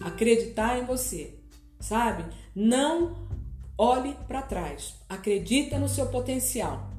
Acreditar 0.00 0.78
em 0.78 0.84
você. 0.84 1.38
Sabe? 1.80 2.26
Não 2.54 3.16
olhe 3.78 4.14
para 4.28 4.42
trás. 4.42 4.96
Acredita 5.08 5.78
no 5.78 5.88
seu 5.88 6.08
potencial. 6.08 6.90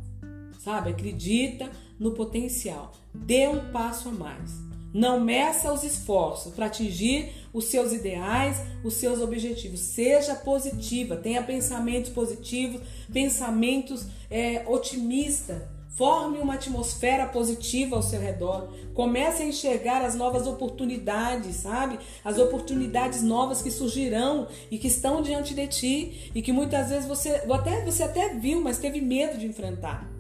Sabe? 0.58 0.90
Acredita 0.90 1.70
no 2.00 2.14
potencial. 2.14 2.94
Dê 3.14 3.48
um 3.48 3.72
passo 3.72 4.10
a 4.10 4.12
mais. 4.12 4.73
Não 4.94 5.20
meça 5.20 5.74
os 5.74 5.84
esforços 5.84 6.54
para 6.54 6.68
atingir 6.68 7.34
os 7.52 7.66
seus 7.66 7.92
ideais, 7.92 8.58
os 8.84 8.94
seus 8.94 9.20
objetivos. 9.20 9.80
Seja 9.80 10.36
positiva, 10.36 11.16
tenha 11.16 11.42
pensamentos 11.42 12.12
positivos, 12.12 12.82
pensamentos 13.12 14.06
é, 14.30 14.64
otimistas. 14.68 15.62
Forme 15.96 16.40
uma 16.40 16.56
atmosfera 16.56 17.28
positiva 17.28 17.96
ao 17.96 18.02
seu 18.02 18.20
redor. 18.20 18.74
Comece 18.96 19.44
a 19.44 19.46
enxergar 19.46 20.04
as 20.04 20.16
novas 20.16 20.48
oportunidades, 20.48 21.58
sabe? 21.58 22.00
As 22.26 22.40
oportunidades 22.40 23.22
novas 23.22 23.62
que 23.62 23.70
surgirão 23.70 24.48
e 24.72 24.80
que 24.80 24.88
estão 24.88 25.22
diante 25.22 25.54
de 25.54 25.68
ti 25.68 26.32
e 26.34 26.42
que 26.42 26.52
muitas 26.52 26.90
vezes 26.90 27.08
você 27.08 27.44
até, 27.48 27.86
você 27.86 28.02
até 28.02 28.34
viu, 28.34 28.60
mas 28.60 28.80
teve 28.80 29.02
medo 29.02 29.38
de 29.38 29.46
enfrentar 29.46 30.13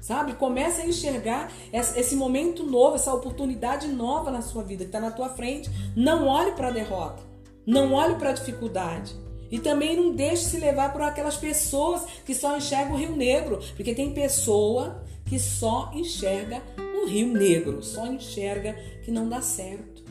sabe? 0.00 0.34
Começa 0.34 0.82
a 0.82 0.86
enxergar 0.86 1.52
esse 1.72 2.14
momento 2.16 2.64
novo, 2.64 2.96
essa 2.96 3.12
oportunidade 3.12 3.88
nova 3.88 4.30
na 4.30 4.42
sua 4.42 4.62
vida 4.62 4.84
que 4.84 4.88
está 4.88 5.00
na 5.00 5.10
tua 5.10 5.28
frente. 5.30 5.70
Não 5.96 6.26
olhe 6.26 6.52
para 6.52 6.68
a 6.68 6.72
derrota, 6.72 7.22
não 7.66 7.92
olhe 7.92 8.14
para 8.16 8.30
a 8.30 8.34
dificuldade. 8.34 9.14
E 9.50 9.58
também 9.58 9.96
não 9.96 10.14
deixe 10.14 10.44
se 10.44 10.58
levar 10.58 10.92
por 10.92 11.00
aquelas 11.00 11.36
pessoas 11.36 12.02
que 12.24 12.34
só 12.34 12.56
enxergam 12.56 12.94
o 12.94 12.98
Rio 12.98 13.16
Negro, 13.16 13.58
porque 13.76 13.94
tem 13.94 14.12
pessoa 14.12 15.02
que 15.24 15.38
só 15.38 15.90
enxerga 15.94 16.62
o 17.02 17.06
Rio 17.06 17.32
Negro, 17.32 17.82
só 17.82 18.06
enxerga 18.06 18.74
que 19.04 19.10
não 19.10 19.28
dá 19.28 19.40
certo, 19.40 20.04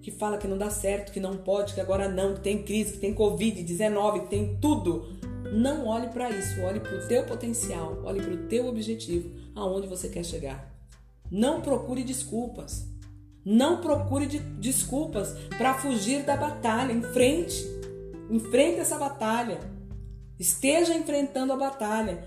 que 0.00 0.10
fala 0.10 0.38
que 0.38 0.46
não 0.46 0.58
dá 0.58 0.70
certo, 0.70 1.12
que 1.12 1.18
não 1.18 1.36
pode, 1.36 1.74
que 1.74 1.80
agora 1.80 2.08
não, 2.08 2.34
que 2.34 2.40
tem 2.40 2.62
crise, 2.62 2.92
que 2.92 2.98
tem 2.98 3.14
Covid-19, 3.14 4.20
que 4.20 4.28
tem 4.28 4.58
tudo. 4.60 5.08
Não 5.54 5.86
olhe 5.86 6.08
para 6.08 6.30
isso, 6.30 6.60
olhe 6.62 6.80
para 6.80 6.96
o 6.96 7.06
teu 7.06 7.24
potencial, 7.24 8.02
olhe 8.02 8.20
para 8.20 8.34
o 8.34 8.48
teu 8.48 8.66
objetivo, 8.66 9.30
aonde 9.54 9.86
você 9.86 10.08
quer 10.08 10.24
chegar. 10.24 10.74
Não 11.30 11.60
procure 11.60 12.02
desculpas. 12.02 12.88
Não 13.44 13.80
procure 13.80 14.26
de 14.26 14.40
desculpas 14.40 15.32
para 15.56 15.74
fugir 15.74 16.24
da 16.24 16.36
batalha. 16.36 16.92
Enfrente. 16.92 17.64
Enfrente 18.28 18.80
essa 18.80 18.98
batalha. 18.98 19.60
Esteja 20.40 20.92
enfrentando 20.92 21.52
a 21.52 21.56
batalha. 21.56 22.26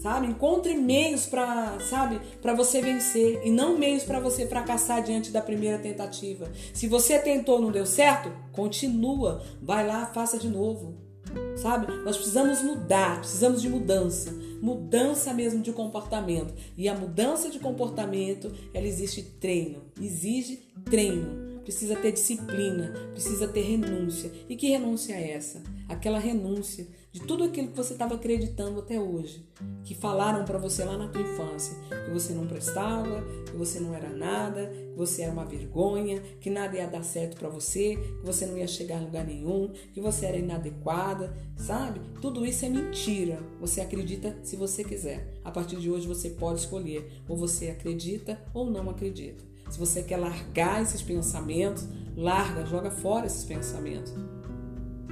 Sabe? 0.00 0.28
Encontre 0.28 0.74
meios 0.76 1.26
para, 1.26 1.80
sabe, 1.80 2.20
para 2.40 2.54
você 2.54 2.80
vencer 2.80 3.44
e 3.44 3.50
não 3.50 3.76
meios 3.76 4.04
para 4.04 4.20
você 4.20 4.46
fracassar 4.46 5.02
diante 5.02 5.32
da 5.32 5.42
primeira 5.42 5.78
tentativa. 5.78 6.48
Se 6.72 6.86
você 6.86 7.18
tentou 7.18 7.60
não 7.60 7.72
deu 7.72 7.84
certo, 7.84 8.30
continua, 8.52 9.42
vai 9.60 9.84
lá, 9.84 10.06
faça 10.06 10.38
de 10.38 10.48
novo. 10.48 11.07
Sabe? 11.56 11.92
Nós 12.04 12.16
precisamos 12.16 12.62
mudar, 12.62 13.18
precisamos 13.18 13.60
de 13.60 13.68
mudança, 13.68 14.32
mudança 14.62 15.34
mesmo 15.34 15.62
de 15.62 15.72
comportamento. 15.72 16.54
E 16.76 16.88
a 16.88 16.94
mudança 16.94 17.50
de 17.50 17.58
comportamento, 17.58 18.52
ela 18.72 18.86
existe 18.86 19.22
treino, 19.22 19.82
exige 20.00 20.62
treino. 20.84 21.58
Precisa 21.62 21.96
ter 21.96 22.12
disciplina, 22.12 22.92
precisa 23.12 23.46
ter 23.46 23.60
renúncia. 23.60 24.32
E 24.48 24.56
que 24.56 24.68
renúncia 24.68 25.12
é 25.12 25.32
essa? 25.32 25.62
Aquela 25.88 26.18
renúncia 26.18 26.86
de 27.10 27.20
tudo 27.20 27.44
aquilo 27.44 27.68
que 27.68 27.76
você 27.76 27.94
estava 27.94 28.16
acreditando 28.16 28.80
até 28.80 29.00
hoje, 29.00 29.46
que 29.82 29.94
falaram 29.94 30.44
para 30.44 30.58
você 30.58 30.84
lá 30.84 30.96
na 30.96 31.08
tua 31.08 31.22
infância, 31.22 31.74
que 32.04 32.10
você 32.10 32.34
não 32.34 32.46
prestava, 32.46 33.22
que 33.50 33.56
você 33.56 33.80
não 33.80 33.94
era 33.94 34.10
nada, 34.10 34.66
que 34.66 34.94
você 34.94 35.22
era 35.22 35.32
uma 35.32 35.44
vergonha, 35.44 36.20
que 36.38 36.50
nada 36.50 36.76
ia 36.76 36.86
dar 36.86 37.02
certo 37.02 37.38
para 37.38 37.48
você, 37.48 37.96
que 37.96 38.26
você 38.26 38.44
não 38.44 38.58
ia 38.58 38.66
chegar 38.66 38.98
a 38.98 39.00
lugar 39.00 39.24
nenhum, 39.24 39.72
que 39.94 40.00
você 40.00 40.26
era 40.26 40.36
inadequada, 40.36 41.34
sabe? 41.56 42.00
Tudo 42.20 42.44
isso 42.44 42.66
é 42.66 42.68
mentira. 42.68 43.38
Você 43.58 43.80
acredita 43.80 44.36
se 44.42 44.56
você 44.56 44.84
quiser. 44.84 45.40
A 45.42 45.50
partir 45.50 45.76
de 45.76 45.90
hoje 45.90 46.06
você 46.06 46.30
pode 46.30 46.60
escolher, 46.60 47.10
ou 47.26 47.36
você 47.36 47.70
acredita 47.70 48.38
ou 48.52 48.70
não 48.70 48.90
acredita. 48.90 49.42
Se 49.70 49.78
você 49.78 50.02
quer 50.02 50.18
largar 50.18 50.82
esses 50.82 51.00
pensamentos, 51.00 51.86
larga, 52.16 52.66
joga 52.66 52.90
fora 52.90 53.26
esses 53.26 53.44
pensamentos 53.44 54.12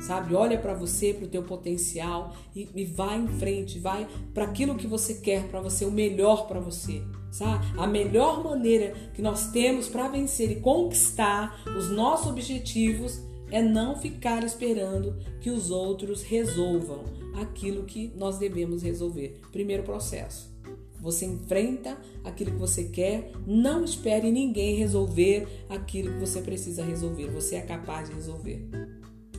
sabe? 0.00 0.34
Olha 0.34 0.58
para 0.58 0.74
você, 0.74 1.12
para 1.12 1.26
o 1.26 1.28
teu 1.28 1.42
potencial 1.42 2.34
e, 2.54 2.68
e 2.74 2.84
vai 2.84 3.18
em 3.18 3.28
frente, 3.28 3.78
vai 3.78 4.06
para 4.34 4.44
aquilo 4.44 4.74
que 4.74 4.86
você 4.86 5.14
quer 5.14 5.48
para 5.48 5.60
você, 5.60 5.84
o 5.84 5.90
melhor 5.90 6.46
para 6.46 6.60
você, 6.60 7.02
sabe? 7.30 7.66
A 7.78 7.86
melhor 7.86 8.42
maneira 8.42 8.94
que 9.14 9.22
nós 9.22 9.50
temos 9.50 9.88
para 9.88 10.08
vencer 10.08 10.50
e 10.50 10.60
conquistar 10.60 11.62
os 11.76 11.90
nossos 11.90 12.28
objetivos 12.28 13.20
é 13.50 13.62
não 13.62 13.96
ficar 13.96 14.42
esperando 14.42 15.16
que 15.40 15.50
os 15.50 15.70
outros 15.70 16.22
resolvam 16.22 17.04
aquilo 17.34 17.84
que 17.84 18.12
nós 18.16 18.38
devemos 18.38 18.82
resolver. 18.82 19.40
Primeiro 19.52 19.82
processo. 19.82 20.54
Você 21.00 21.26
enfrenta 21.26 21.96
aquilo 22.24 22.50
que 22.52 22.56
você 22.56 22.84
quer, 22.84 23.30
não 23.46 23.84
espere 23.84 24.32
ninguém 24.32 24.74
resolver 24.74 25.46
aquilo 25.68 26.12
que 26.14 26.18
você 26.18 26.40
precisa 26.40 26.82
resolver. 26.82 27.28
Você 27.28 27.56
é 27.56 27.60
capaz 27.60 28.08
de 28.08 28.16
resolver 28.16 28.68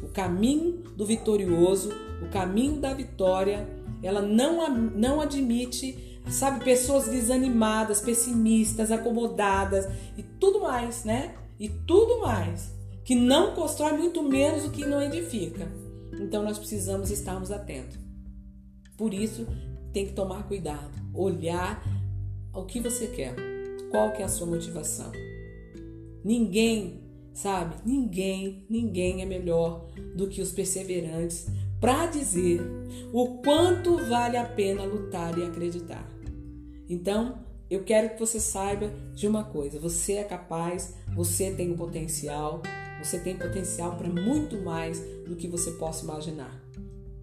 o 0.04 0.08
caminho 0.08 0.84
do 0.96 1.06
vitorioso, 1.06 1.92
o 2.22 2.30
caminho 2.30 2.80
da 2.80 2.94
vitória, 2.94 3.68
ela 4.02 4.22
não, 4.22 4.70
não 4.70 5.22
admite, 5.22 6.22
sabe, 6.30 6.64
pessoas 6.64 7.08
desanimadas, 7.08 8.02
pessimistas, 8.02 8.92
acomodadas 8.92 9.88
e 10.18 10.24
tudo 10.24 10.62
mais, 10.62 11.04
né? 11.04 11.36
E 11.60 11.70
tudo 11.70 12.22
mais. 12.22 12.76
Que 13.04 13.16
não 13.16 13.54
constrói 13.54 13.94
muito 13.94 14.22
menos 14.22 14.66
o 14.66 14.72
que 14.72 14.86
não 14.86 15.02
edifica. 15.02 15.68
Então 16.20 16.44
nós 16.44 16.58
precisamos 16.58 17.10
estarmos 17.12 17.52
atentos. 17.52 17.98
Por 18.98 19.14
isso, 19.14 19.48
tem 19.94 20.06
que 20.06 20.14
tomar 20.14 20.48
cuidado, 20.48 20.92
olhar 21.14 21.82
o 22.54 22.66
que 22.66 22.80
você 22.80 23.08
quer, 23.08 23.36
qual 23.92 24.12
que 24.12 24.22
é 24.22 24.26
a 24.26 24.30
sua 24.30 24.48
motivação. 24.48 25.12
Ninguém 26.24 27.07
Sabe? 27.38 27.76
Ninguém, 27.86 28.66
ninguém 28.68 29.22
é 29.22 29.26
melhor 29.26 29.86
do 30.16 30.28
que 30.28 30.42
os 30.42 30.52
perseverantes 30.52 31.46
para 31.80 32.08
dizer 32.08 32.60
o 33.14 33.44
quanto 33.44 33.96
vale 34.10 34.36
a 34.36 34.44
pena 34.44 34.84
lutar 34.84 35.38
e 35.38 35.44
acreditar. 35.44 36.04
Então, 36.90 37.38
eu 37.70 37.84
quero 37.84 38.10
que 38.10 38.20
você 38.20 38.40
saiba 38.40 38.92
de 39.14 39.28
uma 39.28 39.44
coisa: 39.44 39.80
você 39.80 40.14
é 40.14 40.24
capaz, 40.24 40.96
você 41.16 41.52
tem 41.52 41.72
um 41.72 41.78
potencial, 41.78 42.64
você 42.98 43.20
tem 43.20 43.38
potencial 43.38 43.96
para 43.98 44.10
muito 44.10 44.60
mais 44.64 45.00
do 45.28 45.36
que 45.36 45.48
você 45.48 45.70
possa 45.74 46.06
imaginar. 46.06 46.60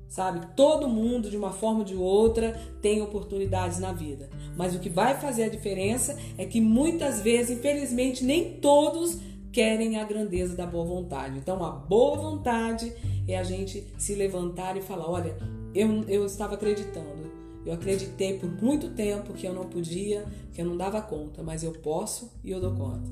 Sabe? 0.06 0.46
Todo 0.54 0.88
mundo, 0.88 1.28
de 1.28 1.36
uma 1.36 1.50
forma 1.50 1.80
ou 1.80 1.84
de 1.84 1.96
outra, 1.96 2.52
tem 2.80 3.02
oportunidades 3.02 3.80
na 3.80 3.92
vida. 3.92 4.30
Mas 4.56 4.76
o 4.76 4.78
que 4.78 4.88
vai 4.88 5.18
fazer 5.18 5.42
a 5.42 5.48
diferença 5.48 6.16
é 6.38 6.46
que 6.46 6.60
muitas 6.60 7.20
vezes, 7.20 7.58
infelizmente, 7.58 8.22
nem 8.22 8.60
todos 8.60 9.18
querem 9.54 10.00
a 10.00 10.04
grandeza 10.04 10.56
da 10.56 10.66
boa 10.66 10.84
vontade. 10.84 11.38
Então, 11.38 11.64
a 11.64 11.70
boa 11.70 12.16
vontade 12.16 12.92
é 13.28 13.38
a 13.38 13.44
gente 13.44 13.86
se 13.96 14.14
levantar 14.16 14.76
e 14.76 14.82
falar: 14.82 15.08
olha, 15.08 15.36
eu, 15.72 16.02
eu 16.08 16.26
estava 16.26 16.54
acreditando, 16.54 17.30
eu 17.64 17.72
acreditei 17.72 18.36
por 18.36 18.50
muito 18.50 18.90
tempo 18.90 19.32
que 19.32 19.46
eu 19.46 19.54
não 19.54 19.66
podia, 19.66 20.26
que 20.52 20.60
eu 20.60 20.66
não 20.66 20.76
dava 20.76 21.00
conta, 21.00 21.40
mas 21.42 21.62
eu 21.62 21.70
posso 21.70 22.32
e 22.42 22.50
eu 22.50 22.60
dou 22.60 22.74
conta. 22.74 23.08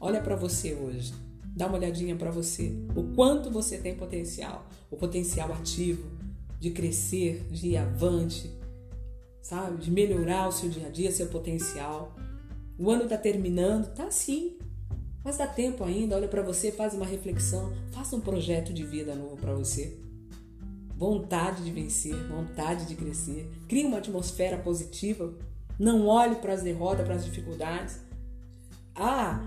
Olha 0.00 0.20
para 0.20 0.36
você 0.36 0.72
hoje, 0.72 1.12
dá 1.44 1.66
uma 1.66 1.78
olhadinha 1.78 2.14
para 2.14 2.30
você, 2.30 2.72
o 2.94 3.14
quanto 3.14 3.50
você 3.50 3.78
tem 3.78 3.96
potencial, 3.96 4.66
o 4.90 4.96
potencial 4.96 5.52
ativo 5.52 6.08
de 6.60 6.70
crescer, 6.70 7.44
de 7.50 7.70
ir 7.70 7.76
avante, 7.76 8.48
sabe, 9.42 9.78
de 9.78 9.90
melhorar 9.90 10.46
o 10.46 10.52
seu 10.52 10.68
dia 10.68 10.86
a 10.86 10.90
dia, 10.90 11.10
seu 11.10 11.26
potencial. 11.26 12.14
O 12.78 12.88
ano 12.88 13.04
está 13.04 13.18
terminando, 13.18 13.92
tá 13.92 14.10
sim. 14.12 14.56
Mas 15.24 15.36
dá 15.38 15.46
tempo 15.46 15.84
ainda, 15.84 16.16
olha 16.16 16.28
para 16.28 16.42
você, 16.42 16.72
faz 16.72 16.94
uma 16.94 17.06
reflexão, 17.06 17.72
faça 17.92 18.16
um 18.16 18.20
projeto 18.20 18.72
de 18.72 18.84
vida 18.84 19.14
novo 19.14 19.36
para 19.36 19.54
você. 19.54 19.96
vontade 20.96 21.64
de 21.64 21.72
vencer, 21.72 22.14
vontade 22.28 22.86
de 22.86 22.94
crescer. 22.94 23.50
Crie 23.68 23.84
uma 23.84 23.98
atmosfera 23.98 24.56
positiva. 24.58 25.32
Não 25.78 26.06
olhe 26.06 26.36
para 26.36 26.52
as 26.52 26.62
derrotas, 26.62 27.04
para 27.04 27.16
as 27.16 27.24
dificuldades. 27.24 27.98
Ah, 28.94 29.40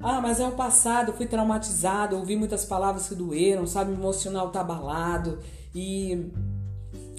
ah, 0.00 0.20
mas 0.20 0.40
é 0.40 0.46
o 0.46 0.52
passado, 0.52 1.14
fui 1.14 1.26
traumatizado, 1.26 2.16
ouvi 2.16 2.36
muitas 2.36 2.66
palavras 2.66 3.08
que 3.08 3.14
doeram, 3.14 3.66
sabe? 3.66 3.92
O 3.92 3.94
emocional 3.94 4.50
tá 4.50 4.60
abalado 4.60 5.38
e 5.74 6.30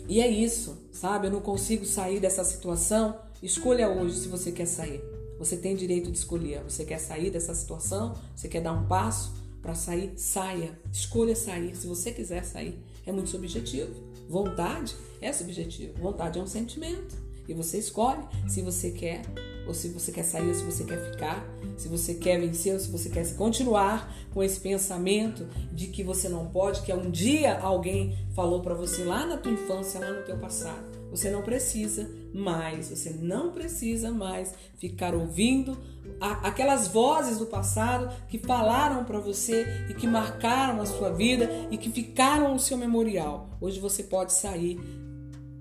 e 0.07 0.21
é 0.21 0.27
isso, 0.27 0.77
sabe? 0.91 1.27
Eu 1.27 1.31
não 1.31 1.41
consigo 1.41 1.85
sair 1.85 2.19
dessa 2.19 2.43
situação. 2.43 3.17
Escolha 3.41 3.89
hoje 3.89 4.17
se 4.17 4.27
você 4.27 4.51
quer 4.51 4.67
sair. 4.67 5.01
Você 5.45 5.57
tem 5.57 5.75
direito 5.75 6.11
de 6.11 6.17
escolher. 6.17 6.63
Você 6.63 6.83
quer 6.83 6.97
sair 6.97 7.29
dessa 7.29 7.53
situação? 7.53 8.15
Você 8.35 8.47
quer 8.47 8.61
dar 8.61 8.73
um 8.73 8.87
passo 8.87 9.31
para 9.61 9.75
sair? 9.75 10.11
Saia. 10.17 10.75
Escolha 10.91 11.35
sair. 11.35 11.75
Se 11.75 11.85
você 11.85 12.11
quiser 12.11 12.43
sair, 12.43 12.79
é 13.05 13.11
muito 13.11 13.29
subjetivo. 13.29 13.93
Vontade 14.27 14.95
é 15.21 15.31
subjetivo. 15.31 15.93
Vontade 16.01 16.39
é 16.39 16.41
um 16.41 16.47
sentimento. 16.47 17.15
E 17.47 17.53
você 17.53 17.77
escolhe 17.77 18.23
se 18.47 18.63
você 18.63 18.89
quer 18.89 19.21
ou 19.67 19.73
se 19.73 19.87
você 19.89 20.11
quer 20.11 20.23
sair, 20.23 20.47
ou 20.47 20.53
se 20.53 20.63
você 20.63 20.83
quer 20.83 21.11
ficar, 21.11 21.47
se 21.77 21.87
você 21.87 22.13
quer 22.15 22.39
vencer, 22.39 22.73
ou 22.73 22.79
se 22.79 22.89
você 22.89 23.09
quer 23.09 23.35
continuar 23.35 24.15
com 24.31 24.43
esse 24.43 24.59
pensamento 24.59 25.47
de 25.71 25.87
que 25.87 26.03
você 26.03 26.29
não 26.29 26.47
pode, 26.47 26.81
que 26.81 26.93
um 26.93 27.09
dia 27.09 27.59
alguém 27.59 28.15
falou 28.35 28.61
para 28.61 28.75
você 28.75 29.03
lá 29.03 29.25
na 29.25 29.37
tua 29.37 29.51
infância, 29.51 29.99
lá 29.99 30.11
no 30.11 30.23
teu 30.23 30.37
passado. 30.37 30.94
Você 31.15 31.29
não 31.29 31.41
precisa 31.41 32.09
mais, 32.33 32.89
você 32.89 33.11
não 33.11 33.53
precisa 33.53 34.11
mais 34.11 34.53
ficar 34.77 35.15
ouvindo 35.15 35.77
aquelas 36.19 36.89
vozes 36.89 37.37
do 37.37 37.45
passado 37.45 38.13
que 38.27 38.37
falaram 38.37 39.05
para 39.05 39.17
você 39.17 39.65
e 39.89 39.93
que 39.93 40.07
marcaram 40.07 40.81
a 40.81 40.85
sua 40.85 41.13
vida 41.13 41.49
e 41.71 41.77
que 41.77 41.89
ficaram 41.89 42.51
no 42.51 42.59
seu 42.59 42.75
memorial. 42.75 43.49
Hoje 43.61 43.79
você 43.79 44.03
pode 44.03 44.33
sair 44.33 44.77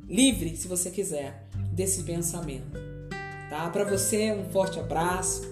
livre, 0.09 0.57
se 0.57 0.67
você 0.67 0.91
quiser, 0.91 1.49
desse 1.73 2.03
pensamento. 2.03 2.77
Tá? 3.49 3.71
Para 3.71 3.85
você, 3.85 4.33
um 4.33 4.51
forte 4.51 4.81
abraço. 4.81 5.43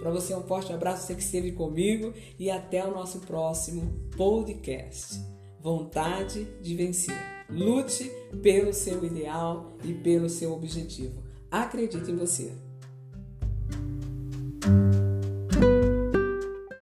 Para 0.00 0.10
você, 0.10 0.34
um 0.34 0.42
forte 0.44 0.72
abraço, 0.72 1.06
você 1.06 1.14
que 1.14 1.22
esteve 1.22 1.52
comigo. 1.52 2.14
E 2.38 2.50
até 2.50 2.82
o 2.82 2.92
nosso 2.92 3.20
próximo 3.20 3.92
podcast. 4.16 5.20
Vontade 5.60 6.44
de 6.62 6.74
vencer. 6.74 7.33
Lute 7.48 8.10
pelo 8.42 8.72
seu 8.72 9.04
ideal 9.04 9.76
e 9.84 9.92
pelo 9.92 10.28
seu 10.28 10.52
objetivo. 10.52 11.22
Acredite 11.50 12.10
em 12.10 12.16
você. 12.16 12.52